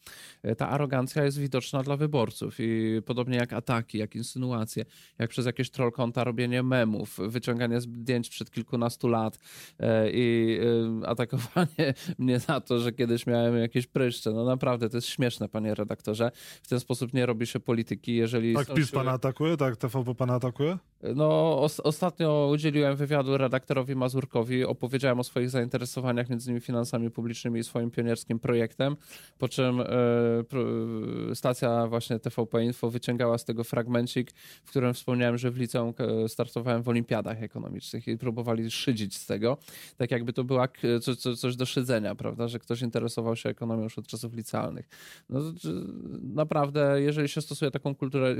E, 0.43 0.57
ta 0.57 0.69
arogancja 0.69 1.25
jest 1.25 1.38
widoczna 1.38 1.83
dla 1.83 1.97
wyborców 1.97 2.55
i 2.59 3.00
podobnie 3.07 3.37
jak 3.37 3.52
ataki, 3.52 3.99
jak 3.99 4.14
insynuacje, 4.17 4.85
jak 5.19 5.31
przez 5.31 5.47
jakieś 5.47 5.71
troll 5.71 5.93
konta 5.93 6.25
robienie 6.25 6.62
memów, 6.62 7.19
wyciąganie 7.29 7.81
zdjęć 7.81 8.29
przed 8.29 8.50
kilkunastu 8.50 9.09
lat 9.12 9.38
e, 9.81 10.11
i 10.11 10.59
atakowanie 11.07 11.95
mnie 12.19 12.38
za 12.38 12.61
to, 12.61 12.78
że 12.78 12.92
kiedyś 12.92 13.26
miałem 13.26 13.59
jakieś 13.59 13.87
pryszcze. 13.87 14.31
No 14.31 14.45
naprawdę, 14.45 14.88
to 14.88 14.97
jest 14.97 15.09
śmieszne, 15.09 15.49
panie 15.49 15.75
redaktorze. 15.75 16.31
W 16.62 16.69
ten 16.69 16.81
sposób 16.81 17.14
nie 17.14 17.26
robi 17.26 17.47
się 17.47 17.61
polityki, 17.61 18.14
jeżeli... 18.16 18.54
Tak 18.54 18.75
PiS 18.75 18.90
pana 18.90 19.11
atakuje? 19.11 19.57
Tak 19.57 19.76
TVP 19.76 20.14
pana 20.14 20.35
atakuje? 20.35 20.78
No, 21.14 21.61
os 21.62 21.81
ostatnio 21.81 22.50
udzieliłem 22.52 22.97
wywiadu 22.97 23.37
redaktorowi 23.37 23.97
Mazurkowi, 23.97 24.64
opowiedziałem 24.64 25.21
o 25.21 25.25
swoich 25.25 25.50
zainteresowaniach, 25.50 26.28
między 26.28 26.50
innymi 26.50 26.61
finansami 26.61 27.11
publicznymi 27.11 27.61
i 27.61 27.64
swoim 27.64 27.90
pionierskim 27.90 28.38
projektem, 28.38 28.97
po 29.38 29.49
czym 29.49 29.81
e, 29.81 29.87
stacja 31.35 31.87
właśnie 31.87 32.19
TVP 32.19 32.64
Info 32.64 32.90
wyciągała 32.90 33.38
z 33.38 33.45
tego 33.45 33.64
fragmencik, 33.64 34.31
w 34.64 34.71
którym 34.71 34.95
wspomniałem, 34.95 35.38
że 35.38 35.50
w 35.50 35.57
liceum 35.57 35.95
e, 35.99 36.28
startowałem 36.28 36.83
w 36.83 36.88
olimpiadach 36.88 37.42
ekonomicznych 37.42 38.09
i 38.09 38.19
próbowali 38.19 38.71
szydzić 38.71 39.01
z 39.11 39.26
tego, 39.26 39.59
tak 39.97 40.11
jakby 40.11 40.32
to 40.32 40.44
była 40.44 40.68
co, 41.02 41.16
co, 41.16 41.37
coś 41.37 41.56
do 41.56 41.66
szydzenia, 41.66 42.14
prawda, 42.14 42.49
że 42.49 42.59
ktoś 42.59 42.82
interesował 42.82 43.37
się 43.37 43.49
ekonomią 43.49 43.82
już 43.82 43.99
od 43.99 44.06
czasów 44.06 44.35
licealnych. 44.35 44.88
No, 45.28 45.40
naprawdę, 46.23 47.02
jeżeli 47.02 47.28
się 47.28 47.40
stosuje 47.40 47.71
taką 47.71 47.94
kulturę, 47.94 48.37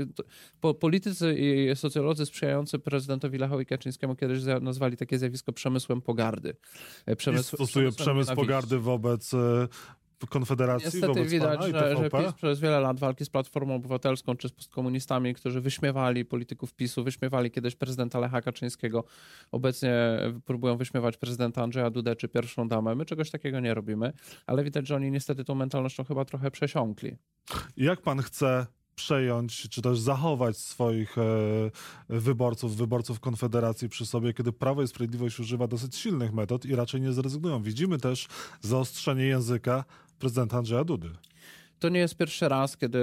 po, 0.61 0.73
politycy 0.73 1.35
i 1.39 1.75
socjolodzy 1.75 2.25
sprzyjający 2.25 2.79
prezydentowi 2.79 3.37
Lechowi 3.37 3.65
Kaczyńskiemu 3.65 4.15
kiedyś 4.15 4.43
nazwali 4.61 4.97
takie 4.97 5.17
zjawisko 5.17 5.53
przemysłem 5.53 6.01
pogardy. 6.01 6.55
E, 7.05 7.15
przemysł, 7.15 7.55
stosuje 7.55 7.91
przemysł 7.91 8.35
pogardy 8.35 8.79
wobec 8.79 9.33
e, 9.33 9.67
Konfederacji 10.29 10.85
Niestety 10.93 11.25
widać, 11.25 11.63
że, 11.63 11.97
że 11.97 12.09
PiS 12.09 12.33
przez 12.33 12.59
wiele 12.59 12.79
lat 12.79 12.99
walki 12.99 13.25
z 13.25 13.29
Platformą 13.29 13.75
Obywatelską 13.75 14.35
czy 14.35 14.49
z 14.49 14.51
postkomunistami, 14.51 15.33
którzy 15.33 15.61
wyśmiewali 15.61 16.25
polityków 16.25 16.73
PiSu, 16.73 17.03
wyśmiewali 17.03 17.51
kiedyś 17.51 17.75
prezydenta 17.75 18.19
Lecha 18.19 18.41
Kaczyńskiego, 18.41 19.03
obecnie 19.51 19.93
próbują 20.45 20.77
wyśmiewać 20.77 21.17
prezydenta 21.17 21.63
Andrzeja 21.63 21.89
Dudę 21.89 22.15
czy 22.15 22.27
pierwszą 22.27 22.67
damę. 22.67 22.95
My 22.95 23.05
czegoś 23.05 23.31
takiego 23.31 23.59
nie 23.59 23.73
robimy, 23.73 24.13
ale 24.47 24.63
widać, 24.63 24.87
że 24.87 24.95
oni 24.95 25.11
niestety 25.11 25.43
tą 25.43 25.55
mentalnością 25.55 26.03
chyba 26.03 26.25
trochę 26.25 26.51
przesiąkli. 26.51 27.17
Jak 27.77 28.01
pan 28.01 28.21
chce 28.21 28.65
przejąć, 28.95 29.69
czy 29.69 29.81
też 29.81 29.99
zachować 29.99 30.57
swoich 30.57 31.17
e, 31.17 31.21
wyborców, 32.09 32.75
wyborców 32.75 33.19
Konfederacji 33.19 33.89
przy 33.89 34.05
sobie, 34.05 34.33
kiedy 34.33 34.51
Prawo 34.51 34.83
i 34.83 34.87
Sprawiedliwość 34.87 35.39
używa 35.39 35.67
dosyć 35.67 35.95
silnych 35.95 36.33
metod 36.33 36.65
i 36.65 36.75
raczej 36.75 37.01
nie 37.01 37.13
zrezygnują. 37.13 37.63
Widzimy 37.63 37.97
też 37.97 38.27
zaostrzenie 38.61 39.23
języka 39.23 39.83
prezydenta 40.19 40.57
Andrzeja 40.57 40.83
Dudy. 40.83 41.09
To 41.83 41.89
nie 41.89 41.99
jest 41.99 42.17
pierwszy 42.17 42.49
raz, 42.49 42.77
kiedy 42.77 42.99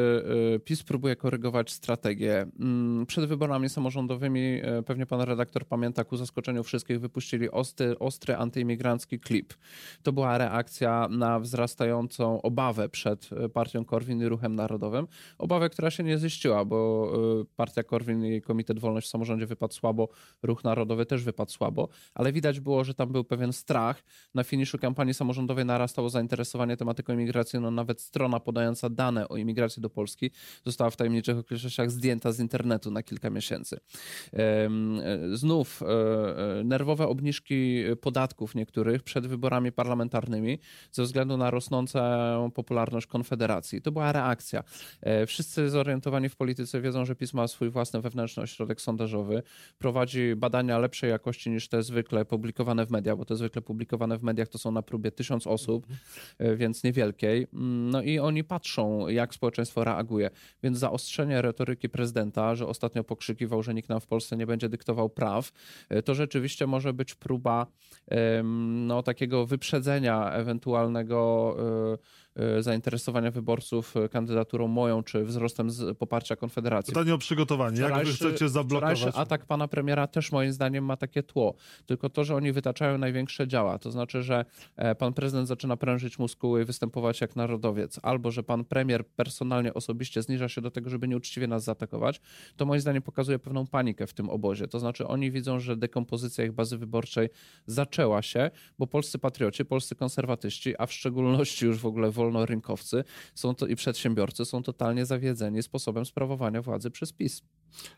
y, 0.57 0.61
PiS 0.61 0.83
próbuje 0.83 1.17
korygować 1.17 1.73
strategię. 1.73 2.47
Mm, 2.61 3.07
przed 3.07 3.25
wyborami 3.25 3.69
samorządowymi, 3.69 4.61
y, 4.79 4.83
pewnie 4.83 5.07
pan 5.07 5.21
redaktor 5.21 5.67
pamięta, 5.67 6.05
ku 6.05 6.17
zaskoczeniu 6.17 6.63
wszystkich 6.63 7.01
wypuścili 7.01 7.51
ostry, 7.51 7.99
ostry 7.99 8.37
antyimigrancki 8.37 9.19
klip. 9.21 9.55
To 10.03 10.13
była 10.13 10.39
reakcja 10.39 11.09
na 11.11 11.41
wzrastającą 11.41 12.43
obawę 12.43 12.89
przed 12.89 13.31
y, 13.33 13.49
partią 13.49 13.85
Korwin 13.85 14.23
i 14.23 14.27
Ruchem 14.27 14.55
Narodowym. 14.55 15.07
Obawę, 15.39 15.71
która 15.71 15.91
się 15.91 16.03
nie 16.03 16.19
ziściła, 16.19 16.65
bo 16.65 17.11
partia 17.57 17.83
Korwin 17.83 18.25
i 18.25 18.41
Komitet 18.41 18.79
Wolność 18.79 19.07
w 19.07 19.11
Samorządzie 19.11 19.47
wypadł 19.47 19.75
słabo, 19.75 20.09
Ruch 20.43 20.65
Narodowy 20.65 21.07
też 21.07 21.25
wypadł 21.25 21.51
słabo, 21.51 21.89
ale 22.15 22.33
widać 22.33 22.61
było, 22.61 22.85
że 22.85 22.95
tam 22.95 23.13
był 23.13 23.25
pewien 23.25 23.53
strach. 23.53 24.05
Na 24.35 24.45
finiszu 24.45 24.79
kampanii 24.79 25.15
samorządowej 25.15 25.65
narastało 25.65 26.11
zainteresowanie 26.11 26.77
tematyką 26.77 27.13
imigracji, 27.13 27.61
no 27.61 27.71
nawet 27.71 28.01
strona 28.01 28.41
podająca 28.41 28.70
zawierająca 28.75 28.91
dane 28.91 29.29
o 29.29 29.37
imigracji 29.37 29.83
do 29.83 29.91
Polski 29.91 30.31
została 30.67 30.91
w 30.91 30.97
tajemniczych 30.97 31.39
okolicznościach 31.39 31.91
zdjęta 31.91 32.33
z 32.33 32.41
internetu 32.41 32.91
na 32.91 33.03
kilka 33.03 33.31
miesięcy. 33.31 33.81
Znów 35.33 35.83
e, 35.83 35.87
e, 35.87 36.65
nerwowe 36.65 37.09
obniżki 37.09 37.85
podatków 38.01 38.55
niektórych 38.55 39.03
przed 39.03 39.27
wyborami 39.27 39.73
parlamentarnymi 39.73 40.59
ze 40.93 41.03
względu 41.03 41.37
na 41.37 41.51
rosnącą 41.51 42.01
popularność 42.55 43.07
Konfederacji. 43.07 43.83
To 43.83 43.93
była 43.93 44.13
reakcja. 44.13 44.65
E, 45.01 45.27
wszyscy 45.27 45.71
zorientowani 45.71 46.29
w 46.29 46.37
polityce 46.37 46.81
wiedzą, 46.81 47.05
że 47.05 47.15
PiS 47.15 47.35
ma 47.35 47.49
swój 47.49 47.71
własny 47.71 48.01
wewnętrzny 48.01 48.43
ośrodek 48.43 48.81
sondażowy, 48.81 49.43
prowadzi 49.79 50.37
badania 50.37 50.79
lepszej 50.79 51.11
jakości 51.11 51.51
niż 51.51 51.69
te 51.69 51.83
zwykle 51.83 52.25
publikowane 52.25 52.87
w 52.87 52.91
mediach, 52.91 53.17
bo 53.17 53.25
te 53.25 53.37
zwykle 53.37 53.63
publikowane 53.63 54.19
w 54.19 54.23
mediach 54.23 54.49
to 54.49 54.59
są 54.59 54.71
na 54.73 54.83
próbie 54.83 55.11
tysiąc 55.11 55.47
osób, 55.47 55.87
więc 56.57 56.85
niewielkiej. 56.85 57.47
Mm, 57.53 57.91
no 57.91 58.03
i 58.03 58.19
oni 58.19 58.45
patrzą 58.45 58.60
patrzą, 58.61 59.09
jak 59.09 59.35
społeczeństwo 59.35 59.85
reaguje. 59.85 60.31
Więc 60.63 60.79
zaostrzenie 60.79 61.43
retoryki 61.43 61.89
prezydenta, 61.89 62.55
że 62.55 62.67
ostatnio 62.67 63.05
pokrzykiwał, 63.05 63.63
że 63.63 63.75
nikt 63.75 63.89
nam 63.89 64.01
w 64.01 64.07
Polsce 64.07 64.37
nie 64.37 64.47
będzie 64.47 64.69
dyktował 64.69 65.09
praw, 65.09 65.53
e, 65.89 66.03
to 66.03 66.15
rzeczywiście 66.15 66.67
może 66.67 66.93
być 66.93 67.15
próba 67.15 67.67
no, 68.87 69.03
takiego 69.03 69.47
wyprzedzenia 69.47 70.33
ewentualnego 70.33 71.57
e, 71.59 71.99
zainteresowania 72.61 73.31
wyborców 73.31 73.97
e, 73.97 74.09
kandydaturą 74.09 74.69
moją, 74.69 75.03
czy 75.03 75.25
wzrostem 75.25 75.69
poparcia 75.99 76.37
Konfederacji. 76.37 76.95
Pytanie 76.95 77.15
o 77.15 77.19
przygotowanie. 77.19 77.81
Jak 77.81 78.05
wy 78.07 78.13
chcecie 78.13 78.49
zablokować? 78.49 79.15
atak 79.15 79.47
pana 79.47 79.69
premiera 79.69 80.07
też 80.07 80.33
moim 80.33 80.53
zdaniem 80.53 80.85
ma 80.85 80.97
takie 80.97 81.23
tło. 81.23 81.55
Tylko 81.87 82.11
to, 82.11 82.25
że 82.25 82.37
oni 82.37 82.53
wytaczają 82.53 82.99
największe 82.99 83.49
działa. 83.49 83.79
To 83.79 83.91
znaczy, 83.91 84.23
że 84.23 84.45
e, 84.77 84.95
pan 84.95 85.13
prezydent 85.13 85.49
zaczyna 85.49 85.77
prężyć 85.77 86.19
muskuły 86.19 86.63
i 86.63 86.65
występować 86.65 87.21
jak 87.21 87.37
narodowiec. 87.37 88.01
Albo, 88.03 88.31
że 88.31 88.43
pan 88.43 88.65
premier 88.65 89.07
personalnie, 89.07 89.75
osobiście 89.75 90.23
zniża 90.23 90.49
się 90.49 90.61
do 90.61 90.71
tego, 90.71 90.91
żeby 90.91 91.09
nieuczciwie 91.09 91.47
nas 91.47 91.65
zaatakować. 91.65 92.21
To 92.57 92.67
moim 92.67 92.81
zdaniem 92.81 93.03
pokazuje 93.03 93.39
pewną 93.39 93.67
panikę 93.67 94.07
w 94.07 94.15
tym 94.15 94.31
obozie. 94.31 94.69
To 94.69 94.79
znaczy 94.79 95.07
oni 95.07 95.31
widzą, 95.31 95.61
że 95.61 95.77
dekompozycja 95.77 96.45
ich 96.45 96.53
bazy 96.53 96.79
wyborczej 96.79 97.29
zaczęła 97.67 98.23
się, 98.23 98.51
bo 98.79 98.87
polscy 98.87 99.19
patrioci, 99.19 99.65
polscy 99.65 99.95
konserwatyści, 99.95 100.75
a 100.79 100.87
w 100.87 100.93
szczególności 100.93 101.67
już 101.67 101.79
w 101.79 101.87
ogóle 101.87 102.11
wolnorynkowcy 102.21 103.05
są 103.35 103.55
to, 103.55 103.67
i 103.67 103.77
przedsiębiorcy 103.77 104.45
są 104.45 104.63
totalnie 104.63 105.07
zawiedzeni 105.07 105.63
sposobem 105.63 106.05
sprawowania 106.05 106.63
władzy 106.63 106.91
przez 106.91 107.13
PiS. 107.13 107.43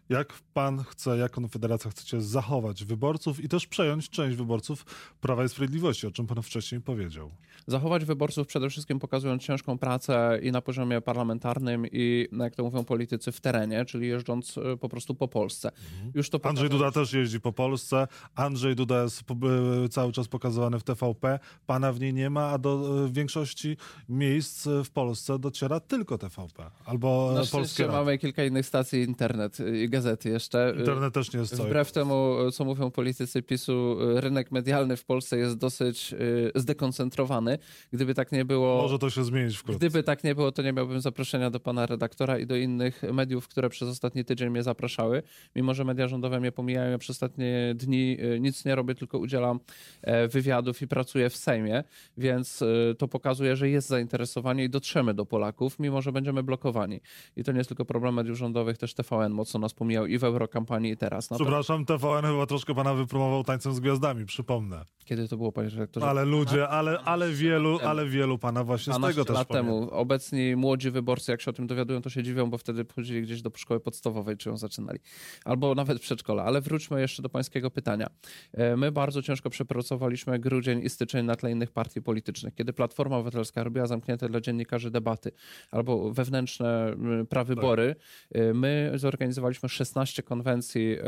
Jak 0.08 0.32
pan 0.54 0.84
chce, 0.84 1.18
jak 1.18 1.32
Konfederacja 1.32 1.90
chcecie 1.90 2.20
zachować 2.20 2.84
wyborców 2.84 3.44
i 3.44 3.48
też 3.48 3.66
przejąć 3.66 4.10
część 4.10 4.36
wyborców 4.36 4.86
Prawa 5.20 5.44
i 5.44 5.48
Sprawiedliwości, 5.48 6.06
o 6.06 6.10
czym 6.10 6.26
pan 6.26 6.42
wcześniej 6.42 6.80
powiedział? 6.80 7.30
Zachować 7.66 8.04
wyborców 8.04 8.46
przede 8.46 8.70
wszystkim 8.70 8.98
pokazując 8.98 9.42
ciężką 9.42 9.78
pracę 9.78 10.38
i 10.42 10.52
na 10.52 10.60
poziomie 10.60 11.00
parlamentarnym 11.00 11.86
i, 11.92 12.28
jak 12.32 12.54
to 12.54 12.62
mówią 12.62 12.84
politycy, 12.84 13.32
w 13.32 13.40
terenie, 13.40 13.84
czyli 13.84 14.08
jeżdżąc 14.08 14.58
e, 14.58 14.76
po 14.76 14.88
prostu 14.88 15.14
po 15.14 15.28
Polsce. 15.28 15.68
Mhm. 15.68 16.12
Już 16.14 16.30
to 16.30 16.40
Andrzej 16.42 16.70
Duda 16.70 16.90
też 16.90 17.12
jeździ 17.12 17.40
po 17.40 17.52
Polsce. 17.52 18.08
Andrzej 18.34 18.76
Duda 18.76 19.02
jest 19.02 19.22
e, 19.30 19.88
cały 19.88 20.12
czas 20.12 20.28
pokazywany 20.28 20.78
w 20.78 20.82
TVP. 20.82 21.38
Pana 21.66 21.92
w 21.92 22.00
niej 22.00 22.14
nie 22.14 22.30
ma, 22.30 22.48
a 22.48 22.58
do 22.58 23.04
e, 23.04 23.12
większości 23.12 23.76
miejsc 24.12 24.68
w 24.84 24.90
Polsce 24.90 25.38
dociera 25.38 25.80
tylko 25.80 26.18
TVP 26.18 26.70
albo 26.84 27.32
no, 27.34 27.42
Polskie 27.52 27.86
Mamy 27.86 28.18
kilka 28.18 28.44
innych 28.44 28.66
stacji 28.66 29.02
internet 29.02 29.58
i 29.82 29.88
gazety 29.88 30.28
jeszcze. 30.28 30.74
Internet 30.78 31.14
też 31.14 31.32
nie 31.32 31.40
jest 31.40 31.56
cały. 31.56 31.68
Wbrew 31.68 31.92
temu, 31.92 32.36
co 32.52 32.64
mówią 32.64 32.90
politycy 32.90 33.42
PiSu, 33.42 33.96
rynek 34.20 34.50
medialny 34.50 34.96
w 34.96 35.04
Polsce 35.04 35.38
jest 35.38 35.56
dosyć 35.56 36.12
y, 36.12 36.52
zdekoncentrowany. 36.54 37.58
Gdyby 37.92 38.14
tak 38.14 38.32
nie 38.32 38.44
było... 38.44 38.82
Może 38.82 38.98
to 38.98 39.10
się 39.10 39.24
zmienić 39.24 39.56
wkrótce. 39.56 39.78
Gdyby 39.78 40.02
tak 40.02 40.24
nie 40.24 40.34
było, 40.34 40.52
to 40.52 40.62
nie 40.62 40.72
miałbym 40.72 41.00
zaproszenia 41.00 41.50
do 41.50 41.60
pana 41.60 41.86
redaktora 41.86 42.38
i 42.38 42.46
do 42.46 42.56
innych 42.56 43.02
mediów, 43.12 43.48
które 43.48 43.68
przez 43.68 43.88
ostatni 43.88 44.24
tydzień 44.24 44.50
mnie 44.50 44.62
zapraszały. 44.62 45.22
Mimo, 45.56 45.74
że 45.74 45.84
media 45.84 46.08
rządowe 46.08 46.40
mnie 46.40 46.52
pomijają, 46.52 46.90
ja 46.90 46.98
przez 46.98 47.16
ostatnie 47.16 47.74
dni 47.76 48.18
y, 48.20 48.40
nic 48.40 48.64
nie 48.64 48.74
robię, 48.74 48.94
tylko 48.94 49.18
udzielam 49.18 49.60
e, 50.02 50.28
wywiadów 50.28 50.82
i 50.82 50.88
pracuję 50.88 51.30
w 51.30 51.36
Sejmie, 51.36 51.84
więc 52.16 52.62
y, 52.62 52.94
to 52.98 53.08
pokazuje, 53.08 53.56
że 53.56 53.68
jest 53.68 53.88
zainteresowanie 53.88 54.01
zainteresowanie 54.02 54.64
i 54.64 54.70
dotrzemy 54.70 55.14
do 55.14 55.26
Polaków, 55.26 55.78
mimo 55.78 56.02
że 56.02 56.12
będziemy 56.12 56.42
blokowani. 56.42 57.00
I 57.36 57.44
to 57.44 57.52
nie 57.52 57.58
jest 57.58 57.68
tylko 57.68 57.84
problem 57.84 58.14
mediów 58.14 58.38
rządowych, 58.38 58.78
też 58.78 58.94
TVN 58.94 59.32
mocno 59.32 59.60
nas 59.60 59.74
pomijał 59.74 60.06
i 60.06 60.18
w 60.18 60.24
eurokampanii 60.24 60.92
i 60.92 60.96
teraz. 60.96 61.30
No 61.30 61.36
Przepraszam, 61.36 61.84
TVN 61.84 62.24
chyba 62.24 62.46
troszkę 62.46 62.74
pana 62.74 62.94
wypromował 62.94 63.44
tańcem 63.44 63.74
z 63.74 63.80
gwiazdami, 63.80 64.26
przypomnę. 64.26 64.84
Kiedy 65.04 65.28
to 65.28 65.36
było, 65.36 65.52
panie 65.52 65.68
redaktorze? 65.68 66.06
Ale 66.06 66.24
ludzie, 66.24 66.68
ale, 66.68 66.98
ale 67.00 67.32
wielu, 67.32 67.78
ale 67.84 68.06
wielu 68.06 68.38
pana 68.38 68.64
właśnie 68.64 68.94
z 68.94 69.00
tego 69.00 69.24
też 69.24 69.36
lat 69.36 69.48
temu. 69.48 69.90
Obecni 69.90 70.56
młodzi 70.56 70.90
wyborcy, 70.90 71.32
jak 71.32 71.40
się 71.40 71.50
o 71.50 71.52
tym 71.52 71.66
dowiadują, 71.66 72.02
to 72.02 72.10
się 72.10 72.22
dziwią, 72.22 72.50
bo 72.50 72.58
wtedy 72.58 72.84
chodzili 72.94 73.22
gdzieś 73.22 73.42
do 73.42 73.50
szkoły 73.56 73.80
podstawowej, 73.80 74.36
czy 74.36 74.48
ją 74.48 74.56
zaczynali. 74.56 74.98
Albo 75.44 75.74
nawet 75.74 76.00
przedszkola. 76.00 76.44
Ale 76.44 76.60
wróćmy 76.60 77.00
jeszcze 77.00 77.22
do 77.22 77.28
pańskiego 77.28 77.70
pytania. 77.70 78.06
E, 78.52 78.76
my 78.76 78.92
bardzo 78.92 79.22
ciężko 79.22 79.50
przepracowaliśmy 79.50 80.38
grudzień 80.38 80.82
i 80.84 80.90
styczeń 80.90 81.26
na 81.26 81.34
tle 81.36 81.50
innych 81.50 81.70
partii 81.70 82.02
politycznych. 82.02 82.54
Kiedy 82.54 82.72
Platforma 82.72 83.16
Obywatelska 83.16 83.64
robiła 83.64 83.86
zamknięte 83.92 84.28
dla 84.28 84.40
dziennikarzy 84.40 84.90
debaty 84.90 85.32
albo 85.70 86.12
wewnętrzne 86.12 86.96
prawybory, 87.28 87.94
tak. 87.94 88.42
E, 88.42 88.54
my 88.54 88.92
zorganizowaliśmy 88.94 89.68
16 89.68 90.22
konwencji 90.22 90.92
e, 90.92 91.02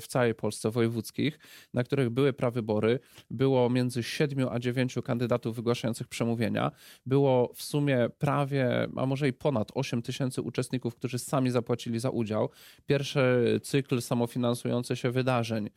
w 0.00 0.06
całej 0.06 0.34
Polsce 0.34 0.70
wojewódzkich, 0.70 1.38
na 1.74 1.84
których 1.84 2.10
były 2.10 2.32
prawybory. 2.32 2.98
Było 3.30 3.70
między 3.70 4.02
7 4.02 4.48
a 4.50 4.58
9 4.58 4.94
kandydatów 5.04 5.56
wygłaszających 5.56 6.08
przemówienia. 6.08 6.70
Było 7.06 7.52
w 7.54 7.62
sumie 7.62 8.08
prawie, 8.18 8.88
a 8.96 9.06
może 9.06 9.28
i 9.28 9.32
ponad 9.32 9.68
8 9.74 10.02
tysięcy 10.02 10.42
uczestników, 10.42 10.94
którzy 10.94 11.18
sami 11.18 11.50
zapłacili 11.50 11.98
za 11.98 12.10
udział. 12.10 12.48
Pierwszy 12.86 13.20
cykl 13.62 14.00
samofinansujący 14.00 14.96
się 14.96 15.10
wydarzeń 15.10 15.70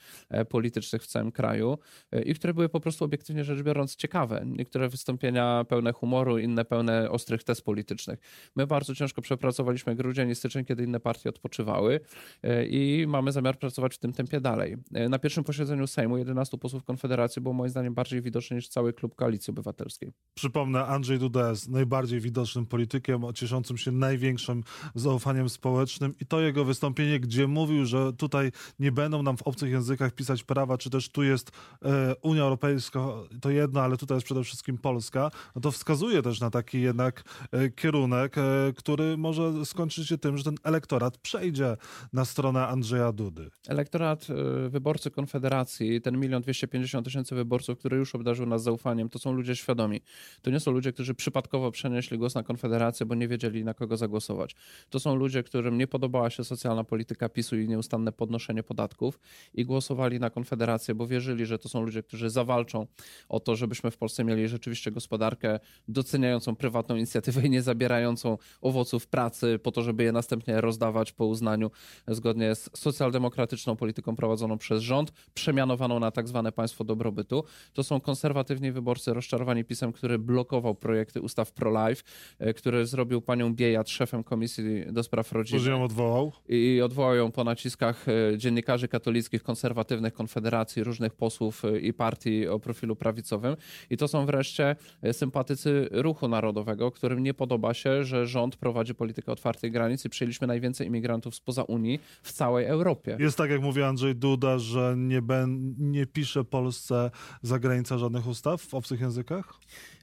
politycznych 0.49 1.03
w 1.03 1.07
całym 1.07 1.31
kraju 1.31 1.77
i 2.25 2.35
które 2.35 2.53
były 2.53 2.69
po 2.69 2.79
prostu 2.79 3.05
obiektywnie 3.05 3.43
rzecz 3.43 3.61
biorąc 3.61 3.95
ciekawe. 3.95 4.43
Niektóre 4.45 4.89
wystąpienia 4.89 5.65
pełne 5.69 5.93
humoru, 5.93 6.37
inne 6.37 6.52
pełne 6.65 7.11
ostrych 7.11 7.43
test 7.43 7.65
politycznych. 7.65 8.19
My 8.55 8.67
bardzo 8.67 8.95
ciężko 8.95 9.21
przepracowaliśmy 9.21 9.95
grudzień 9.95 10.29
i 10.29 10.35
styczeń, 10.35 10.65
kiedy 10.65 10.83
inne 10.83 10.99
partie 10.99 11.29
odpoczywały 11.29 11.99
e, 12.43 12.65
i 12.65 13.07
mamy 13.07 13.31
zamiar 13.31 13.59
pracować 13.59 13.95
w 13.95 13.99
tym 13.99 14.13
tempie 14.13 14.41
dalej. 14.41 14.77
E, 14.93 15.09
na 15.09 15.19
pierwszym 15.19 15.43
posiedzeniu 15.43 15.87
Sejmu 15.87 16.17
11 16.17 16.57
posłów 16.57 16.83
Konfederacji 16.83 17.41
było 17.41 17.53
moim 17.53 17.69
zdaniem 17.69 17.93
bardziej 17.93 18.21
widoczne 18.21 18.55
niż 18.55 18.67
cały 18.67 18.93
klub 18.93 19.15
Koalicji 19.15 19.51
Obywatelskiej. 19.51 20.11
Przypomnę, 20.33 20.85
Andrzej 20.85 21.19
Duda 21.19 21.49
jest 21.49 21.69
najbardziej 21.69 22.19
widocznym 22.19 22.65
politykiem, 22.65 23.21
cieszącym 23.33 23.77
się 23.77 23.91
największym 23.91 24.63
zaufaniem 24.95 25.49
społecznym 25.49 26.13
i 26.19 26.25
to 26.25 26.41
jego 26.41 26.65
wystąpienie, 26.65 27.19
gdzie 27.19 27.47
mówił, 27.47 27.85
że 27.85 28.13
tutaj 28.13 28.51
nie 28.79 28.91
będą 28.91 29.23
nam 29.23 29.37
w 29.37 29.41
obcych 29.41 29.71
językach 29.71 30.13
pisać 30.13 30.43
prawa, 30.43 30.77
czy 30.77 30.89
też 30.89 31.09
tu 31.09 31.23
jest 31.23 31.51
e, 31.85 32.15
Unia 32.21 32.41
Europejska, 32.41 32.99
to 33.41 33.49
jedno, 33.49 33.81
ale 33.81 33.97
tutaj 33.97 34.15
jest 34.15 34.25
przede 34.25 34.43
wszystkim 34.43 34.77
Polska, 34.77 35.31
no 35.55 35.61
to 35.61 35.71
wskazuje 35.71 36.21
też 36.21 36.39
na 36.43 36.49
taki 36.49 36.81
jednak 36.81 37.23
e, 37.51 37.69
kierunek, 37.69 38.37
e, 38.37 38.41
który 38.75 39.17
może 39.17 39.65
skończyć 39.65 40.07
się 40.07 40.17
tym, 40.17 40.37
że 40.37 40.43
ten 40.43 40.55
elektorat 40.63 41.17
przejdzie 41.17 41.77
na 42.13 42.25
stronę 42.25 42.67
Andrzeja 42.67 43.11
Dudy. 43.11 43.49
Elektorat 43.67 44.27
e, 44.29 44.69
wyborcy 44.69 45.11
Konfederacji, 45.11 46.01
ten 46.01 46.19
milion 46.19 46.41
dwieście 46.41 46.67
pięćdziesiąt 46.67 47.05
tysięcy 47.05 47.35
wyborców, 47.35 47.79
który 47.79 47.97
już 47.97 48.15
obdarzył 48.15 48.45
nas 48.45 48.63
zaufaniem, 48.63 49.09
to 49.09 49.19
są 49.19 49.33
ludzie 49.33 49.55
świadomi. 49.55 50.01
To 50.41 50.51
nie 50.51 50.59
są 50.59 50.71
ludzie, 50.71 50.93
którzy 50.93 51.15
przypadkowo 51.15 51.71
przenieśli 51.71 52.17
głos 52.17 52.35
na 52.35 52.43
Konfederację, 52.43 53.05
bo 53.05 53.15
nie 53.15 53.27
wiedzieli 53.27 53.63
na 53.63 53.73
kogo 53.73 53.97
zagłosować. 53.97 54.55
To 54.89 54.99
są 54.99 55.15
ludzie, 55.15 55.43
którym 55.43 55.77
nie 55.77 55.87
podobała 55.87 56.29
się 56.29 56.43
socjalna 56.43 56.83
polityka 56.83 57.29
PiSu 57.29 57.57
i 57.57 57.67
nieustanne 57.67 58.11
podnoszenie 58.11 58.63
podatków 58.63 59.19
i 59.53 59.65
głosowali 59.65 60.19
na 60.19 60.29
Konfederację, 60.29 60.95
bo 60.95 61.07
wierzyli, 61.07 61.45
że 61.45 61.59
to 61.59 61.69
są 61.69 61.83
ludzie, 61.83 62.03
którzy 62.03 62.29
zawalczą 62.29 62.87
o 63.29 63.39
to, 63.39 63.55
żebyśmy 63.55 63.91
w 63.91 63.97
Polsce 63.97 64.23
mieli 64.23 64.47
rzeczywiście 64.47 64.91
gospodarkę 64.91 65.59
doceniającą 65.87 66.32
prywatną 66.57 66.95
inicjatywę 66.95 67.41
i 67.41 67.49
nie 67.49 67.61
zabierającą 67.61 68.37
owoców 68.61 69.07
pracy 69.07 69.59
po 69.63 69.71
to, 69.71 69.81
żeby 69.81 70.03
je 70.03 70.11
następnie 70.11 70.61
rozdawać 70.61 71.11
po 71.11 71.25
uznaniu 71.25 71.71
zgodnie 72.07 72.55
z 72.55 72.69
socjaldemokratyczną 72.73 73.75
polityką 73.75 74.15
prowadzoną 74.15 74.57
przez 74.57 74.81
rząd, 74.81 75.11
przemianowaną 75.33 75.99
na 75.99 76.11
tak 76.11 76.27
zwane 76.27 76.51
państwo 76.51 76.83
dobrobytu. 76.83 77.43
To 77.73 77.83
są 77.83 78.01
konserwatywni 78.01 78.71
wyborcy 78.71 79.13
rozczarowani 79.13 79.65
pisem, 79.65 79.93
który 79.93 80.19
blokował 80.19 80.75
projekty 80.75 81.21
ustaw 81.21 81.51
pro-life, 81.51 82.03
e, 82.39 82.53
który 82.53 82.85
zrobił 82.85 83.21
panią 83.21 83.53
Biejat 83.53 83.89
szefem 83.89 84.23
Komisji 84.23 84.85
do 84.91 85.03
Spraw 85.03 85.31
Rodziny. 85.31 85.69
Ją 85.69 85.83
odwołał? 85.83 86.31
I 86.49 86.81
odwołał 86.81 87.15
ją 87.15 87.31
po 87.31 87.43
naciskach 87.43 88.05
e, 88.09 88.37
dziennikarzy 88.37 88.87
katolickich, 88.87 89.43
konserwatywnych, 89.43 90.13
konfederacji, 90.13 90.83
różnych 90.83 91.13
posłów 91.13 91.65
e, 91.65 91.79
i 91.79 91.93
partii 91.93 92.47
o 92.47 92.59
profilu 92.59 92.95
prawicowym. 92.95 93.55
I 93.89 93.97
to 93.97 94.07
są 94.07 94.25
wreszcie 94.25 94.75
sympatycy 95.11 95.89
ruchu 95.91 96.22
narodowego, 96.27 96.91
którym 96.91 97.23
nie 97.23 97.33
podoba 97.33 97.73
się, 97.73 98.03
że 98.03 98.27
rząd 98.27 98.55
prowadzi 98.55 98.95
politykę 98.95 99.31
otwartej 99.31 99.71
granicy. 99.71 100.09
Przyjęliśmy 100.09 100.47
najwięcej 100.47 100.87
imigrantów 100.87 101.35
spoza 101.35 101.63
Unii 101.63 101.99
w 102.23 102.31
całej 102.31 102.65
Europie. 102.65 103.17
Jest 103.19 103.37
tak, 103.37 103.49
jak 103.49 103.61
mówi 103.61 103.83
Andrzej 103.83 104.15
Duda, 104.15 104.59
że 104.59 104.95
nie, 104.97 105.21
ben, 105.21 105.75
nie 105.77 106.05
pisze 106.05 106.43
Polsce 106.43 107.11
za 107.41 107.59
granicą 107.59 107.97
żadnych 107.97 108.27
ustaw 108.27 108.61
w 108.61 108.73
obcych 108.73 109.01
językach? 109.01 109.53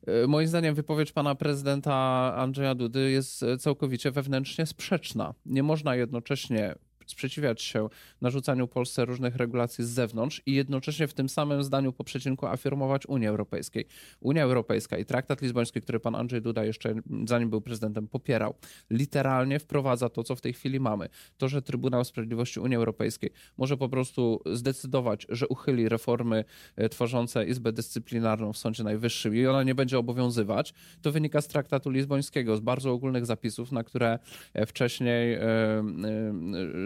E, 0.07 0.27
moim 0.27 0.49
zdaniem 0.49 0.75
wypowiedź 0.75 1.13
pana 1.13 1.35
prezydenta 1.35 1.95
Andrzeja 2.37 2.75
Dudy 2.75 3.11
jest 3.11 3.43
e, 3.43 3.59
całkowicie 3.59 4.11
wewnętrznie 4.11 4.67
sprzeczna. 4.67 5.35
Nie 5.47 5.63
można 5.63 5.97
jednocześnie 5.97 6.75
sprzeciwiać 7.11 7.63
się 7.63 7.89
narzucaniu 8.21 8.69
Polsce 8.69 9.05
różnych 9.05 9.37
regulacji 9.37 9.85
z 9.85 9.89
zewnątrz 9.89 10.43
i 10.47 10.55
jednocześnie 10.55 11.09
w 11.09 11.15
tym 11.15 11.29
samym 11.29 11.63
zdaniu 11.63 11.93
po 11.93 12.05
przecinku 12.05 12.47
afirmować 12.47 13.07
Unię 13.07 13.29
Europejskiej. 13.29 13.87
Unia 14.21 14.43
Europejska 14.43 14.99
i 14.99 15.05
traktat 15.05 15.43
lizboński, 15.43 15.81
który 15.81 16.01
pan 16.01 16.15
Andrzej 16.15 16.43
Duda 16.43 16.65
jeszcze 16.65 16.95
zanim 17.27 17.51
był 17.51 17.61
prezydentem 17.61 18.09
popierał, 18.09 18.55
literalnie 18.91 19.59
wprowadza 19.59 20.09
to, 20.09 20.25
co 20.25 20.37
w 20.37 20.41
tej 20.41 20.53
chwili 20.53 20.81
mamy. 20.81 21.09
To, 21.39 21.49
że 21.49 21.63
Trybunał 21.63 22.05
Sprawiedliwości 22.05 22.61
Unii 22.61 22.77
Europejskiej 22.77 23.31
może 23.59 23.77
po 23.77 23.89
prostu 23.89 24.41
zdecydować, 24.53 25.27
że 25.29 25.49
uchyli 25.49 25.89
reformy 25.89 26.45
e, 26.77 26.89
tworzące 26.89 27.47
Izbę 27.47 27.73
Dyscyplinarną 27.73 28.53
w 28.53 28.59
Sądzie 28.59 28.85
Najwyższym 28.85 29.37
i 29.37 29.47
ona 29.47 29.63
nie 29.63 29.75
będzie 29.75 29.99
obowiązywać, 29.99 30.75
to 31.03 31.13
wynika 31.13 31.41
z 31.41 31.49
traktatu 31.49 31.91
lizbońskiego, 31.91 32.57
z 32.57 32.61
bardzo 32.61 32.93
ogólnych 32.93 33.27
zapisów, 33.27 33.73
na 33.73 33.85
które 33.85 34.19
e, 34.55 34.67
wcześniej 34.67 35.39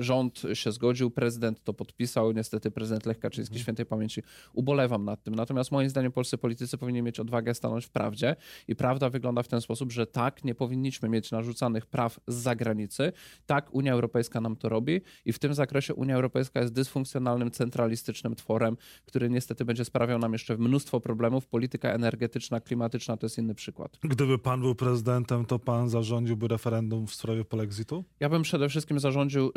rząd 0.00 0.13
rząd 0.14 0.42
się 0.54 0.72
zgodził, 0.72 1.10
prezydent 1.10 1.64
to 1.64 1.74
podpisał, 1.74 2.32
niestety 2.32 2.70
prezydent 2.70 3.06
Lech 3.06 3.18
Kaczyński, 3.18 3.52
mhm. 3.52 3.62
świętej 3.62 3.86
pamięci, 3.86 4.22
ubolewam 4.52 5.04
nad 5.04 5.22
tym. 5.22 5.34
Natomiast 5.34 5.72
moim 5.72 5.90
zdaniem 5.90 6.12
polscy 6.12 6.38
politycy 6.38 6.78
powinni 6.78 7.02
mieć 7.02 7.20
odwagę 7.20 7.54
stanąć 7.54 7.86
w 7.86 7.90
prawdzie 7.90 8.36
i 8.68 8.76
prawda 8.76 9.10
wygląda 9.10 9.42
w 9.42 9.48
ten 9.48 9.60
sposób, 9.60 9.92
że 9.92 10.06
tak, 10.06 10.44
nie 10.44 10.54
powinniśmy 10.54 11.08
mieć 11.08 11.30
narzucanych 11.30 11.86
praw 11.86 12.20
z 12.26 12.34
zagranicy, 12.34 13.12
tak, 13.46 13.74
Unia 13.74 13.92
Europejska 13.92 14.40
nam 14.40 14.56
to 14.56 14.68
robi 14.68 15.00
i 15.24 15.32
w 15.32 15.38
tym 15.38 15.54
zakresie 15.54 15.94
Unia 15.94 16.14
Europejska 16.14 16.60
jest 16.60 16.72
dysfunkcjonalnym, 16.72 17.50
centralistycznym 17.50 18.34
tworem, 18.34 18.76
który 19.06 19.30
niestety 19.30 19.64
będzie 19.64 19.84
sprawiał 19.84 20.18
nam 20.18 20.32
jeszcze 20.32 20.56
mnóstwo 20.56 21.00
problemów. 21.00 21.46
Polityka 21.46 21.92
energetyczna, 21.92 22.60
klimatyczna 22.60 23.16
to 23.16 23.26
jest 23.26 23.38
inny 23.38 23.54
przykład. 23.54 23.98
Gdyby 24.02 24.38
pan 24.38 24.60
był 24.60 24.74
prezydentem, 24.74 25.44
to 25.44 25.58
pan 25.58 25.88
zarządziłby 25.88 26.48
referendum 26.48 27.06
w 27.06 27.14
sprawie 27.14 27.44
polexitu? 27.44 28.04
Ja 28.20 28.28
bym 28.28 28.42
przede 28.42 28.68
wszystkim 28.68 28.98
zarządził 28.98 29.52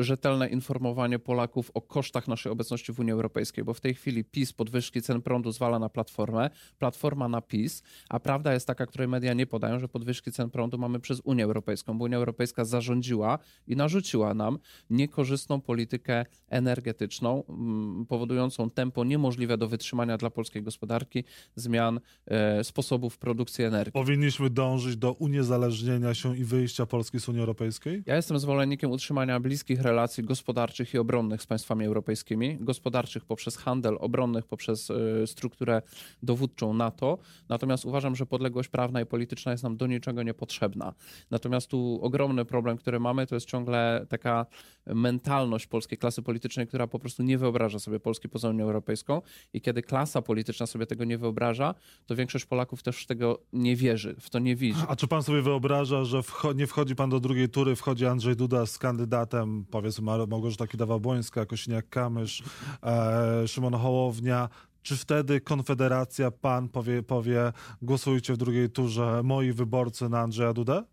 informowanie 0.48 1.20
Polaków 1.20 1.72
o 1.74 1.82
kosztach 1.82 2.28
naszej 2.28 2.52
obecności 2.52 2.94
w 2.94 3.00
Unii 3.00 3.12
Europejskiej, 3.12 3.64
bo 3.64 3.74
w 3.74 3.82
tej 3.82 3.94
chwili 3.94 4.24
PiS 4.24 4.54
podwyżki 4.54 5.02
cen 5.02 5.22
prądu 5.22 5.52
zwala 5.52 5.80
na 5.80 5.90
Platformę, 5.90 6.50
Platforma 6.80 7.28
na 7.28 7.42
PiS, 7.42 7.84
a 8.10 8.20
prawda 8.20 8.54
jest 8.54 8.68
taka, 8.68 8.86
której 8.86 9.08
media 9.08 9.34
nie 9.34 9.48
podają, 9.48 9.80
że 9.80 9.88
podwyżki 9.88 10.32
cen 10.32 10.50
prądu 10.50 10.78
mamy 10.78 11.00
przez 11.00 11.22
Unię 11.24 11.44
Europejską, 11.44 11.98
bo 11.98 12.06
Unia 12.06 12.18
Europejska 12.18 12.66
zarządziła 12.66 13.40
i 13.68 13.76
narzuciła 13.76 14.34
nam 14.34 14.60
niekorzystną 14.90 15.62
politykę 15.62 16.26
energetyczną, 16.50 17.44
mm, 17.50 18.06
powodującą 18.06 18.70
tempo 18.70 19.04
niemożliwe 19.04 19.58
do 19.58 19.68
wytrzymania 19.68 20.18
dla 20.18 20.30
polskiej 20.30 20.64
gospodarki 20.64 21.24
zmian 21.56 22.00
e, 22.26 22.64
sposobów 22.64 23.18
produkcji 23.18 23.64
energii. 23.64 23.92
Powinniśmy 23.92 24.50
dążyć 24.50 24.98
do 24.98 25.14
uniezależnienia 25.14 26.14
się 26.14 26.38
i 26.38 26.44
wyjścia 26.44 26.86
Polski 26.86 27.20
z 27.20 27.30
Unii 27.30 27.42
Europejskiej? 27.42 28.04
Ja 28.06 28.16
jestem 28.16 28.40
zwolennikiem 28.40 28.92
utrzymania 28.92 29.40
bliskich 29.40 29.82
relacji 29.82 30.24
gospodarczych 30.28 30.94
i 30.94 30.98
obronnych 30.98 31.42
z 31.42 31.48
państwami 31.48 31.86
europejskimi, 31.86 32.58
gospodarczych 32.60 33.26
poprzez 33.26 33.58
handel, 33.58 33.98
obronnych 34.00 34.46
poprzez 34.46 34.92
e, 34.92 35.28
strukturę 35.28 35.82
dowódczą 36.24 36.74
NATO. 36.74 37.18
Natomiast 37.50 37.86
uważam, 37.86 38.16
że 38.16 38.26
podległość 38.26 38.70
prawna 38.70 39.02
i 39.02 39.06
polityczna 39.06 39.52
jest 39.52 39.64
nam 39.64 39.78
do 39.78 39.88
niczego 39.88 40.24
niepotrzebna. 40.24 40.94
Natomiast 41.32 41.68
tu 41.68 42.00
ogromny 42.02 42.46
problem, 42.46 42.78
który 42.78 43.00
mamy, 43.00 43.28
to 43.28 43.36
jest 43.36 43.48
ciągle 43.48 44.06
taka 44.10 44.46
mentalność 44.86 45.68
polskiej 45.68 45.98
klasy 45.98 46.22
politycznej, 46.22 46.68
która 46.68 46.88
po 46.88 47.00
prostu 47.00 47.24
nie 47.24 47.38
wyobraża 47.38 47.80
sobie 47.80 48.00
Polski 48.00 48.30
poza 48.30 48.50
Unią 48.50 48.64
Europejską. 48.64 49.22
I 49.54 49.62
kiedy 49.62 49.82
klasa 49.82 50.22
polityczna 50.22 50.66
sobie 50.66 50.86
tego 50.86 51.04
nie 51.04 51.18
wyobraża, 51.18 51.76
to 52.06 52.16
większość 52.16 52.46
Polaków 52.46 52.84
też 52.84 53.04
w 53.04 53.06
tego 53.06 53.40
nie 53.54 53.76
wierzy, 53.76 54.16
w 54.20 54.30
to 54.30 54.40
nie 54.40 54.56
widzi. 54.56 54.82
A 54.88 54.96
czy 54.96 55.08
pan 55.08 55.24
sobie 55.24 55.42
wyobraża, 55.42 56.04
że 56.04 56.24
wcho 56.24 56.54
nie 56.54 56.68
wchodzi 56.68 56.96
pan 56.96 57.10
do 57.10 57.20
drugiej 57.20 57.50
tury, 57.50 57.76
wchodzi 57.76 58.06
Andrzej 58.06 58.36
Duda 58.36 58.66
z 58.66 58.78
kandydatem, 58.78 59.66
powiedzmy 59.72 60.12
Małgorzata 60.26 60.66
Kidawa-Błońska, 60.68 61.46
Kosiniak-Kamysz, 61.46 62.44
e, 62.84 63.48
Szymon 63.48 63.74
Hołownia, 63.74 64.50
czy 64.82 64.98
wtedy 64.98 65.42
Konfederacja, 65.42 66.32
pan 66.32 66.70
powie, 66.70 67.04
powie 67.04 67.54
głosujcie 67.82 68.34
w 68.34 68.38
drugiej 68.38 68.70
turze 68.70 69.22
moi 69.24 69.54
wyborcy 69.54 70.10
na 70.10 70.20
Andrzeja 70.20 70.54
Dudę? 70.54 70.84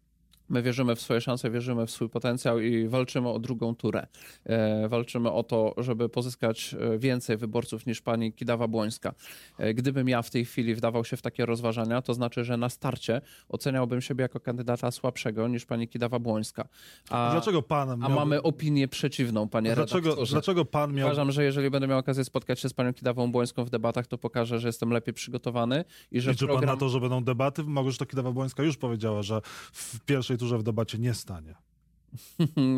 My 0.48 0.62
wierzymy 0.62 0.96
w 0.96 1.00
swoje 1.00 1.20
szanse, 1.20 1.50
wierzymy 1.50 1.86
w 1.86 1.90
swój 1.90 2.08
potencjał 2.08 2.60
i 2.60 2.88
walczymy 2.88 3.28
o 3.28 3.38
drugą 3.38 3.74
turę. 3.74 4.06
E, 4.44 4.88
walczymy 4.88 5.32
o 5.32 5.42
to, 5.42 5.74
żeby 5.76 6.08
pozyskać 6.08 6.74
e, 6.94 6.98
więcej 6.98 7.36
wyborców 7.36 7.86
niż 7.86 8.02
pani 8.02 8.32
Kidawa-Błońska. 8.32 9.12
E, 9.58 9.74
gdybym 9.74 10.08
ja 10.08 10.22
w 10.22 10.30
tej 10.30 10.44
chwili 10.44 10.74
wdawał 10.74 11.04
się 11.04 11.16
w 11.16 11.22
takie 11.22 11.46
rozważania, 11.46 12.02
to 12.02 12.14
znaczy, 12.14 12.44
że 12.44 12.56
na 12.56 12.68
starcie 12.68 13.20
oceniałbym 13.48 14.00
siebie 14.00 14.22
jako 14.22 14.40
kandydata 14.40 14.90
słabszego 14.90 15.48
niż 15.48 15.66
pani 15.66 15.88
Kidawa-Błońska. 15.88 16.64
A, 17.10 17.30
dlaczego 17.32 17.62
pan 17.62 17.98
miał... 17.98 18.12
A 18.12 18.14
mamy 18.14 18.42
opinię 18.42 18.88
przeciwną, 18.88 19.48
panie 19.48 19.74
dlaczego, 19.74 20.00
redaktorze. 20.00 20.32
Dlaczego 20.32 20.64
pan 20.64 20.94
miał... 20.94 21.06
Uważam, 21.06 21.32
że 21.32 21.44
jeżeli 21.44 21.70
będę 21.70 21.88
miał 21.88 21.98
okazję 21.98 22.24
spotkać 22.24 22.60
się 22.60 22.68
z 22.68 22.72
panią 22.72 22.92
Kidawą-Błońską 22.92 23.64
w 23.64 23.70
debatach, 23.70 24.06
to 24.06 24.18
pokażę, 24.18 24.58
że 24.58 24.68
jestem 24.68 24.90
lepiej 24.90 25.14
przygotowany 25.14 25.84
i 26.10 26.20
że 26.20 26.30
Liczy 26.30 26.46
program... 26.46 26.66
pan 26.66 26.74
na 26.74 26.80
to, 26.80 26.88
że 26.88 27.00
będą 27.00 27.24
debaty? 27.24 27.64
To 27.98 28.04
Kidawa-Błońska 28.04 28.62
już 28.64 28.76
powiedziała, 28.76 29.22
że 29.22 29.40
w 29.72 30.00
pierwszej 30.00 30.33
pierwszej 30.34 30.38
turze 30.38 30.58
w 30.58 30.62
debacie 30.62 30.98
nie 30.98 31.14
stanie. 31.14 31.54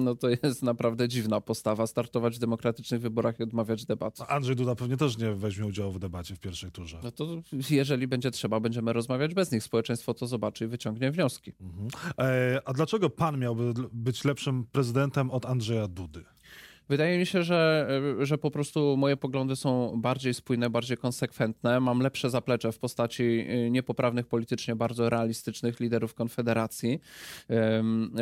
No 0.06 0.14
to 0.14 0.28
jest 0.28 0.62
naprawdę 0.62 1.08
dziwna 1.08 1.40
postawa, 1.40 1.86
startować 1.86 2.36
w 2.36 2.38
demokratycznych 2.38 3.00
wyborach 3.00 3.40
i 3.40 3.42
odmawiać 3.42 3.86
debat. 3.86 4.18
Andrzej 4.28 4.56
Duda 4.56 4.74
pewnie 4.74 4.96
też 4.96 5.18
nie 5.18 5.32
weźmie 5.32 5.66
udziału 5.66 5.92
w 5.92 5.98
debacie 5.98 6.34
w 6.34 6.40
pierwszej 6.40 6.70
turze. 6.70 7.00
No 7.02 7.10
to 7.10 7.42
jeżeli 7.70 8.06
będzie 8.06 8.30
trzeba, 8.30 8.60
będziemy 8.60 8.92
rozmawiać 8.92 9.34
bez 9.34 9.52
nich. 9.52 9.62
Społeczeństwo 9.62 10.14
to 10.14 10.26
zobaczy 10.26 10.64
i 10.64 10.68
wyciągnie 10.68 11.10
wnioski. 11.10 11.52
Mhm. 11.60 11.88
E, 12.18 12.60
a 12.64 12.72
dlaczego 12.72 13.10
pan 13.10 13.38
miałby 13.38 13.72
być 13.92 14.24
lepszym 14.24 14.64
prezydentem 14.64 15.30
od 15.30 15.46
Andrzeja 15.46 15.88
Dudy? 15.88 16.24
Wydaje 16.88 17.18
mi 17.18 17.26
się, 17.26 17.42
że, 17.42 17.88
że 18.20 18.38
po 18.38 18.50
prostu 18.50 18.96
moje 18.96 19.16
poglądy 19.16 19.56
są 19.56 20.00
bardziej 20.00 20.34
spójne, 20.34 20.70
bardziej 20.70 20.96
konsekwentne. 20.96 21.80
Mam 21.80 22.00
lepsze 22.00 22.30
zaplecze 22.30 22.72
w 22.72 22.78
postaci 22.78 23.22
y, 23.22 23.70
niepoprawnych 23.70 24.26
politycznie, 24.26 24.76
bardzo 24.76 25.10
realistycznych 25.10 25.80
liderów 25.80 26.14
Konfederacji. 26.14 27.00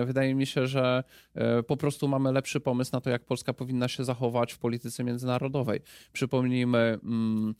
Wydaje 0.07 0.35
mi 0.35 0.47
się, 0.47 0.67
że 0.67 1.05
e, 1.35 1.63
po 1.63 1.77
prostu 1.77 2.09
mamy 2.09 2.33
lepszy 2.33 2.61
pomysł 2.61 2.91
na 2.93 3.01
to, 3.01 3.11
jak 3.11 3.25
Polska 3.25 3.53
powinna 3.53 3.89
się 3.89 4.05
zachować 4.05 4.53
w 4.53 4.59
polityce 4.59 5.05
międzynarodowej. 5.05 5.81
Przypomnijmy 6.13 6.99
mm, 7.03 7.55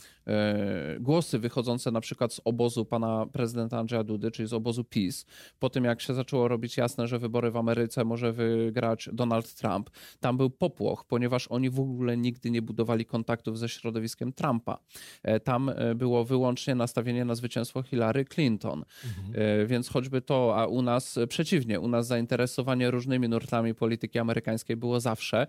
głosy 1.01 1.39
wychodzące 1.39 1.91
na 1.91 2.01
przykład 2.01 2.33
z 2.33 2.41
obozu 2.45 2.85
pana 2.85 3.27
prezydenta 3.33 3.79
Andrzeja 3.79 4.05
Dudy, 4.05 4.31
czyli 4.31 4.49
z 4.49 4.53
obozu 4.53 4.85
PiS, 4.85 5.27
po 5.59 5.71
tym 5.71 5.85
jak 5.85 6.01
się 6.01 6.15
zaczęło 6.15 6.49
robić 6.49 6.77
jasne, 6.77 7.09
że 7.09 7.19
wybory 7.19 7.51
w 7.51 7.57
Ameryce 7.57 8.05
może 8.05 8.33
wygrać 8.33 9.09
Donald 9.13 9.55
Trump. 9.55 9.91
Tam 10.21 10.37
był 10.37 10.51
popłoch 10.51 10.94
ponieważ 11.05 11.47
oni 11.49 11.71
w 11.71 11.81
ogóle 11.81 12.17
nigdy 12.17 12.51
nie 12.51 12.63
budowali 12.63 13.05
kontaktów 13.05 13.59
ze 13.59 13.69
środowiskiem 13.69 14.33
Trumpa. 14.33 14.79
E, 15.23 15.41
tam 15.41 15.69
e, 15.69 15.95
było 15.95 16.25
wyłącznie 16.25 16.75
nastawienie 16.75 17.25
na 17.25 17.35
zwycięstwo 17.35 17.83
Hillary 17.83 18.25
Clinton. 18.25 18.85
Mhm. 19.05 19.63
E, 19.63 19.67
więc 19.67 19.89
choćby 19.89 20.21
to, 20.21 20.57
a 20.57 20.67
u 20.67 20.83
nas 20.83 21.19
przeciwnie, 21.29 21.81
u 21.81 21.89
nas 21.89 22.07
zainteresowanie 22.07 22.91
różnymi 22.91 23.29
nurtami 23.29 23.75
polityki 23.75 24.19
amerykańskiej 24.19 24.77
było 24.77 25.01
zawsze. 25.01 25.47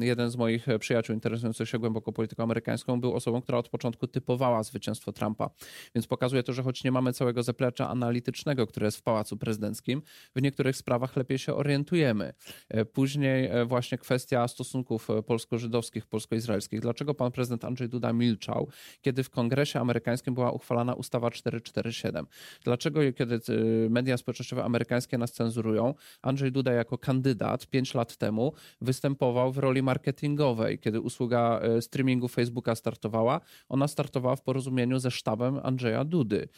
Jeden 0.00 0.30
z 0.30 0.36
moich 0.36 0.66
przyjaciół 0.80 1.14
interesujących 1.14 1.68
się 1.68 1.78
głęboko 1.78 2.12
polityką 2.12 2.42
amerykańską 2.42 3.00
był 3.00 3.14
osobą, 3.14 3.42
która 3.42 3.58
od 3.58 3.68
początku 3.68 4.06
typowała 4.06 4.62
zwycięstwo 4.62 5.12
Trumpa. 5.12 5.50
Więc 5.94 6.06
pokazuje 6.06 6.42
to, 6.42 6.52
że 6.52 6.62
choć 6.62 6.84
nie 6.84 6.92
mamy 6.92 7.12
całego 7.12 7.42
zaplecza 7.42 7.88
analitycznego, 7.88 8.66
które 8.66 8.86
jest 8.86 8.96
w 8.96 9.02
Pałacu 9.02 9.36
Prezydenckim, 9.36 10.02
w 10.36 10.42
niektórych 10.42 10.76
sprawach 10.76 11.16
lepiej 11.16 11.38
się 11.38 11.54
orientujemy. 11.54 12.32
Później 12.92 13.50
właśnie 13.66 13.98
kwestia 13.98 14.13
kwestia 14.14 14.48
stosunków 14.48 15.10
e, 15.10 15.22
polsko-żydowskich, 15.22 16.06
polsko-izraelskich. 16.06 16.80
Dlaczego 16.80 17.14
pan 17.14 17.32
prezydent 17.32 17.64
Andrzej 17.64 17.88
Duda 17.88 18.12
milczał, 18.12 18.68
kiedy 19.02 19.24
w 19.24 19.30
kongresie 19.30 19.80
amerykańskim 19.80 20.34
była 20.34 20.52
uchwalana 20.52 20.94
ustawa 20.94 21.30
447? 21.30 22.26
Dlaczego, 22.64 23.00
kiedy 23.12 23.34
e, 23.34 23.40
media 23.90 24.16
społecznościowe 24.16 24.64
amerykańskie 24.64 25.18
nas 25.18 25.32
cenzurują, 25.32 25.94
Andrzej 26.22 26.52
Duda 26.52 26.72
jako 26.72 26.98
kandydat 26.98 27.66
pięć 27.66 27.94
lat 27.94 28.16
temu 28.16 28.52
występował 28.80 29.52
w 29.52 29.58
roli 29.58 29.82
marketingowej, 29.82 30.78
kiedy 30.78 31.00
usługa 31.00 31.60
e, 31.62 31.82
streamingu 31.82 32.28
Facebooka 32.28 32.74
startowała, 32.74 33.40
ona 33.68 33.88
startowała 33.88 34.36
w 34.36 34.42
porozumieniu 34.42 34.98
ze 34.98 35.10
sztabem 35.10 35.60
Andrzeja 35.62 36.04
Dudy. 36.04 36.48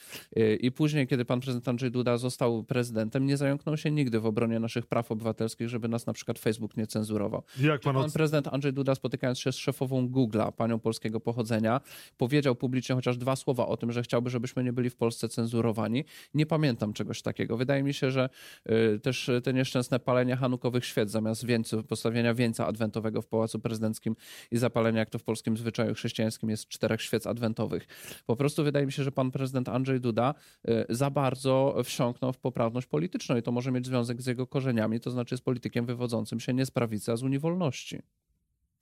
I 0.60 0.72
później, 0.72 1.06
kiedy 1.06 1.24
pan 1.24 1.40
prezydent 1.40 1.68
Andrzej 1.68 1.90
Duda 1.90 2.18
został 2.18 2.64
prezydentem, 2.64 3.26
nie 3.26 3.36
zająknął 3.36 3.76
się 3.76 3.90
nigdy 3.90 4.20
w 4.20 4.26
obronie 4.26 4.60
naszych 4.60 4.86
praw 4.86 5.12
obywatelskich, 5.12 5.68
żeby 5.68 5.88
nas 5.88 6.06
na 6.06 6.12
przykład 6.12 6.38
Facebook 6.38 6.76
nie 6.76 6.86
cenzurował. 6.86 7.42
Jak 7.60 7.80
pan, 7.80 7.94
pan 7.94 8.10
prezydent 8.10 8.48
Andrzej 8.48 8.72
Duda, 8.72 8.94
spotykając 8.94 9.38
się 9.38 9.52
z 9.52 9.56
szefową 9.56 10.08
Google'a, 10.08 10.52
panią 10.52 10.78
polskiego 10.78 11.20
pochodzenia, 11.20 11.80
powiedział 12.16 12.54
publicznie 12.54 12.94
chociaż 12.94 13.18
dwa 13.18 13.36
słowa 13.36 13.66
o 13.66 13.76
tym, 13.76 13.92
że 13.92 14.02
chciałby, 14.02 14.30
żebyśmy 14.30 14.64
nie 14.64 14.72
byli 14.72 14.90
w 14.90 14.96
Polsce 14.96 15.28
cenzurowani. 15.28 16.04
Nie 16.34 16.46
pamiętam 16.46 16.92
czegoś 16.92 17.22
takiego. 17.22 17.56
Wydaje 17.56 17.82
mi 17.82 17.94
się, 17.94 18.10
że 18.10 18.28
y, 18.70 19.00
też 19.00 19.30
te 19.44 19.52
nieszczęsne 19.52 20.00
palenie 20.00 20.36
hanukowych 20.36 20.84
świec 20.84 21.10
zamiast 21.10 21.46
wieńców, 21.46 21.84
postawienia 21.84 22.34
wieńca 22.34 22.66
adwentowego 22.66 23.22
w 23.22 23.26
Pałacu 23.26 23.58
Prezydenckim 23.58 24.16
i 24.50 24.56
zapalenia, 24.56 24.98
jak 24.98 25.10
to 25.10 25.18
w 25.18 25.22
polskim 25.24 25.56
zwyczaju 25.56 25.94
chrześcijańskim 25.94 26.50
jest 26.50 26.68
czterech 26.68 27.02
świec 27.02 27.26
adwentowych. 27.26 27.86
Po 28.26 28.36
prostu 28.36 28.64
wydaje 28.64 28.86
mi 28.86 28.92
się, 28.92 29.02
że 29.02 29.12
pan 29.12 29.30
prezydent 29.30 29.68
Andrzej 29.68 30.00
Duda 30.00 30.34
y, 30.68 30.86
za 30.88 31.10
bardzo 31.10 31.76
wsiąknął 31.84 32.32
w 32.32 32.38
poprawność 32.38 32.86
polityczną 32.86 33.36
i 33.36 33.42
to 33.42 33.52
może 33.52 33.72
mieć 33.72 33.86
związek 33.86 34.22
z 34.22 34.26
jego 34.26 34.46
korzeniami, 34.46 35.00
to 35.00 35.10
znaczy 35.10 35.36
z 35.36 35.40
politykiem 35.40 35.86
wywodzącym 35.86 36.40
się 36.40 36.54
nie 36.54 36.66
z 36.66 36.70
prawicy, 36.70 37.12
a 37.12 37.16
z 37.16 37.22
Unii 37.22 37.35
Wolności. 37.38 38.02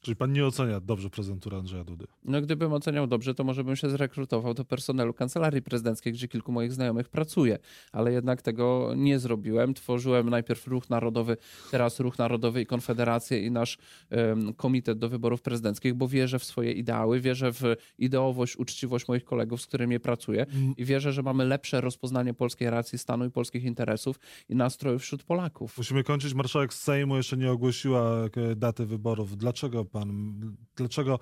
Czyli 0.05 0.17
pan 0.17 0.33
nie 0.33 0.47
ocenia 0.47 0.81
dobrze 0.81 1.11
prezentura 1.11 1.59
Andrzeja 1.59 1.85
Dudy? 1.85 2.07
No 2.25 2.41
gdybym 2.41 2.73
oceniał 2.73 3.07
dobrze, 3.07 3.35
to 3.35 3.45
może 3.45 3.65
bym 3.65 3.77
się 3.77 3.91
zrekrutował 3.91 4.55
do 4.55 4.65
personelu 4.65 5.15
kancelarii 5.15 5.63
prezydenckiej, 5.63 6.13
gdzie 6.13 6.29
kilku 6.29 6.53
moich 6.53 6.73
znajomych 6.73 7.09
pracuje, 7.09 7.59
ale 7.93 8.13
jednak 8.13 8.43
tego 8.43 8.93
nie 8.97 9.19
zrobiłem. 9.19 9.75
Tworzyłem 9.75 10.31
najpierw 10.31 10.67
Ruch 10.67 10.91
Narodowy, 10.91 11.37
teraz 11.71 12.01
Ruch 12.01 12.19
Narodowy 12.19 12.61
i 12.61 12.67
Konfederację 12.67 13.47
i 13.47 13.51
nasz 13.51 13.79
um, 14.11 14.55
komitet 14.55 14.99
do 14.99 15.09
wyborów 15.09 15.43
prezydenckich, 15.43 15.95
bo 15.95 16.09
wierzę 16.09 16.39
w 16.39 16.45
swoje 16.45 16.73
ideały, 16.73 17.21
wierzę 17.21 17.53
w 17.53 17.63
ideowość, 17.99 18.57
uczciwość 18.57 19.09
moich 19.09 19.25
kolegów, 19.25 19.63
z 19.63 19.67
którymi 19.67 20.01
pracuję 20.01 20.47
mm. 20.47 20.75
i 20.77 20.85
wierzę, 20.85 21.13
że 21.13 21.23
mamy 21.23 21.45
lepsze 21.45 21.81
rozpoznanie 21.81 22.35
polskiej 22.35 22.71
racji 22.71 22.99
stanu 22.99 23.25
i 23.25 23.31
polskich 23.31 23.65
interesów 23.65 24.21
i 24.49 24.57
nastrojów 24.57 25.03
wśród 25.03 25.23
Polaków. 25.23 25.79
Musimy 25.79 26.05
kończyć. 26.05 26.35
Marszałek 26.35 26.75
Sejmu 26.75 27.17
jeszcze 27.17 27.37
nie 27.37 27.51
ogłosiła 27.51 28.25
e, 28.51 28.57
daty 28.57 28.87
wyborów. 28.87 29.37
Dlaczego 29.37 29.85
pan, 29.95 30.57
dlaczego 30.77 31.19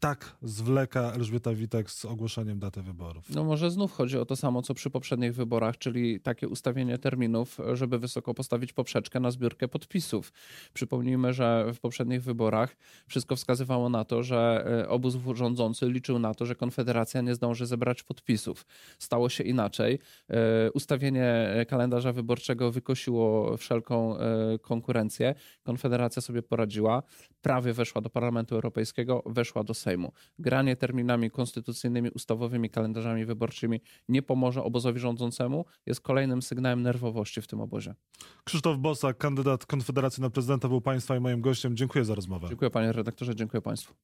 tak 0.00 0.36
zwleka 0.42 1.12
Elżbieta 1.12 1.54
Witek 1.54 1.90
z 1.90 2.04
ogłoszeniem 2.04 2.58
daty 2.58 2.82
wyborów? 2.82 3.30
No 3.34 3.44
może 3.44 3.70
znów 3.70 3.92
chodzi 3.92 4.18
o 4.18 4.24
to 4.24 4.36
samo, 4.36 4.62
co 4.62 4.74
przy 4.74 4.90
poprzednich 4.90 5.34
wyborach, 5.34 5.78
czyli 5.78 6.20
takie 6.20 6.48
ustawienie 6.48 6.98
terminów, 6.98 7.58
żeby 7.74 7.98
wysoko 7.98 8.34
postawić 8.34 8.72
poprzeczkę 8.72 9.20
na 9.20 9.30
zbiórkę 9.30 9.68
podpisów. 9.68 10.32
Przypomnijmy, 10.74 11.32
że 11.32 11.72
w 11.74 11.80
poprzednich 11.80 12.22
wyborach 12.22 12.76
wszystko 13.06 13.36
wskazywało 13.36 13.88
na 13.88 14.04
to, 14.04 14.22
że 14.22 14.64
e, 14.84 14.88
obóz 14.88 15.16
rządzący 15.34 15.90
liczył 15.90 16.18
na 16.18 16.34
to, 16.34 16.46
że 16.46 16.54
Konfederacja 16.54 17.20
nie 17.20 17.34
zdąży 17.34 17.66
zebrać 17.66 18.02
podpisów. 18.02 18.66
Stało 18.98 19.28
się 19.28 19.44
inaczej. 19.44 19.98
E, 20.28 20.72
ustawienie 20.72 21.48
kalendarza 21.68 22.12
wyborczego 22.12 22.72
wykosiło 22.72 23.56
wszelką 23.56 24.18
e, 24.18 24.58
konkurencję. 24.58 25.34
Konfederacja 25.62 26.22
sobie 26.22 26.42
poradziła, 26.42 27.02
prawie 27.42 27.72
weszła 27.72 28.00
do 28.00 28.10
Parlamentu 28.10 28.54
Europejskiego, 28.54 29.22
weszła 29.26 29.64
do 29.64 29.74
Sejmu. 29.74 29.89
Sejmu. 29.90 30.12
Granie 30.38 30.76
terminami 30.76 31.30
konstytucyjnymi, 31.30 32.10
ustawowymi 32.10 32.70
kalendarzami 32.70 33.24
wyborczymi 33.24 33.80
nie 34.08 34.22
pomoże 34.22 34.62
obozowi 34.62 35.00
rządzącemu, 35.00 35.64
jest 35.86 36.00
kolejnym 36.00 36.42
sygnałem 36.42 36.82
nerwowości 36.82 37.42
w 37.42 37.46
tym 37.46 37.60
obozie. 37.60 37.94
Krzysztof 38.44 38.78
Bosak, 38.78 39.18
kandydat 39.18 39.66
Konfederacji 39.66 40.22
na 40.22 40.30
prezydenta, 40.30 40.68
był 40.68 40.80
Państwa 40.80 41.16
i 41.16 41.20
moim 41.20 41.40
gościem. 41.40 41.76
Dziękuję 41.76 42.04
za 42.04 42.14
rozmowę. 42.14 42.48
Dziękuję 42.48 42.70
Panie 42.70 42.92
redaktorze, 42.92 43.34
dziękuję 43.34 43.62
Państwu. 43.62 43.94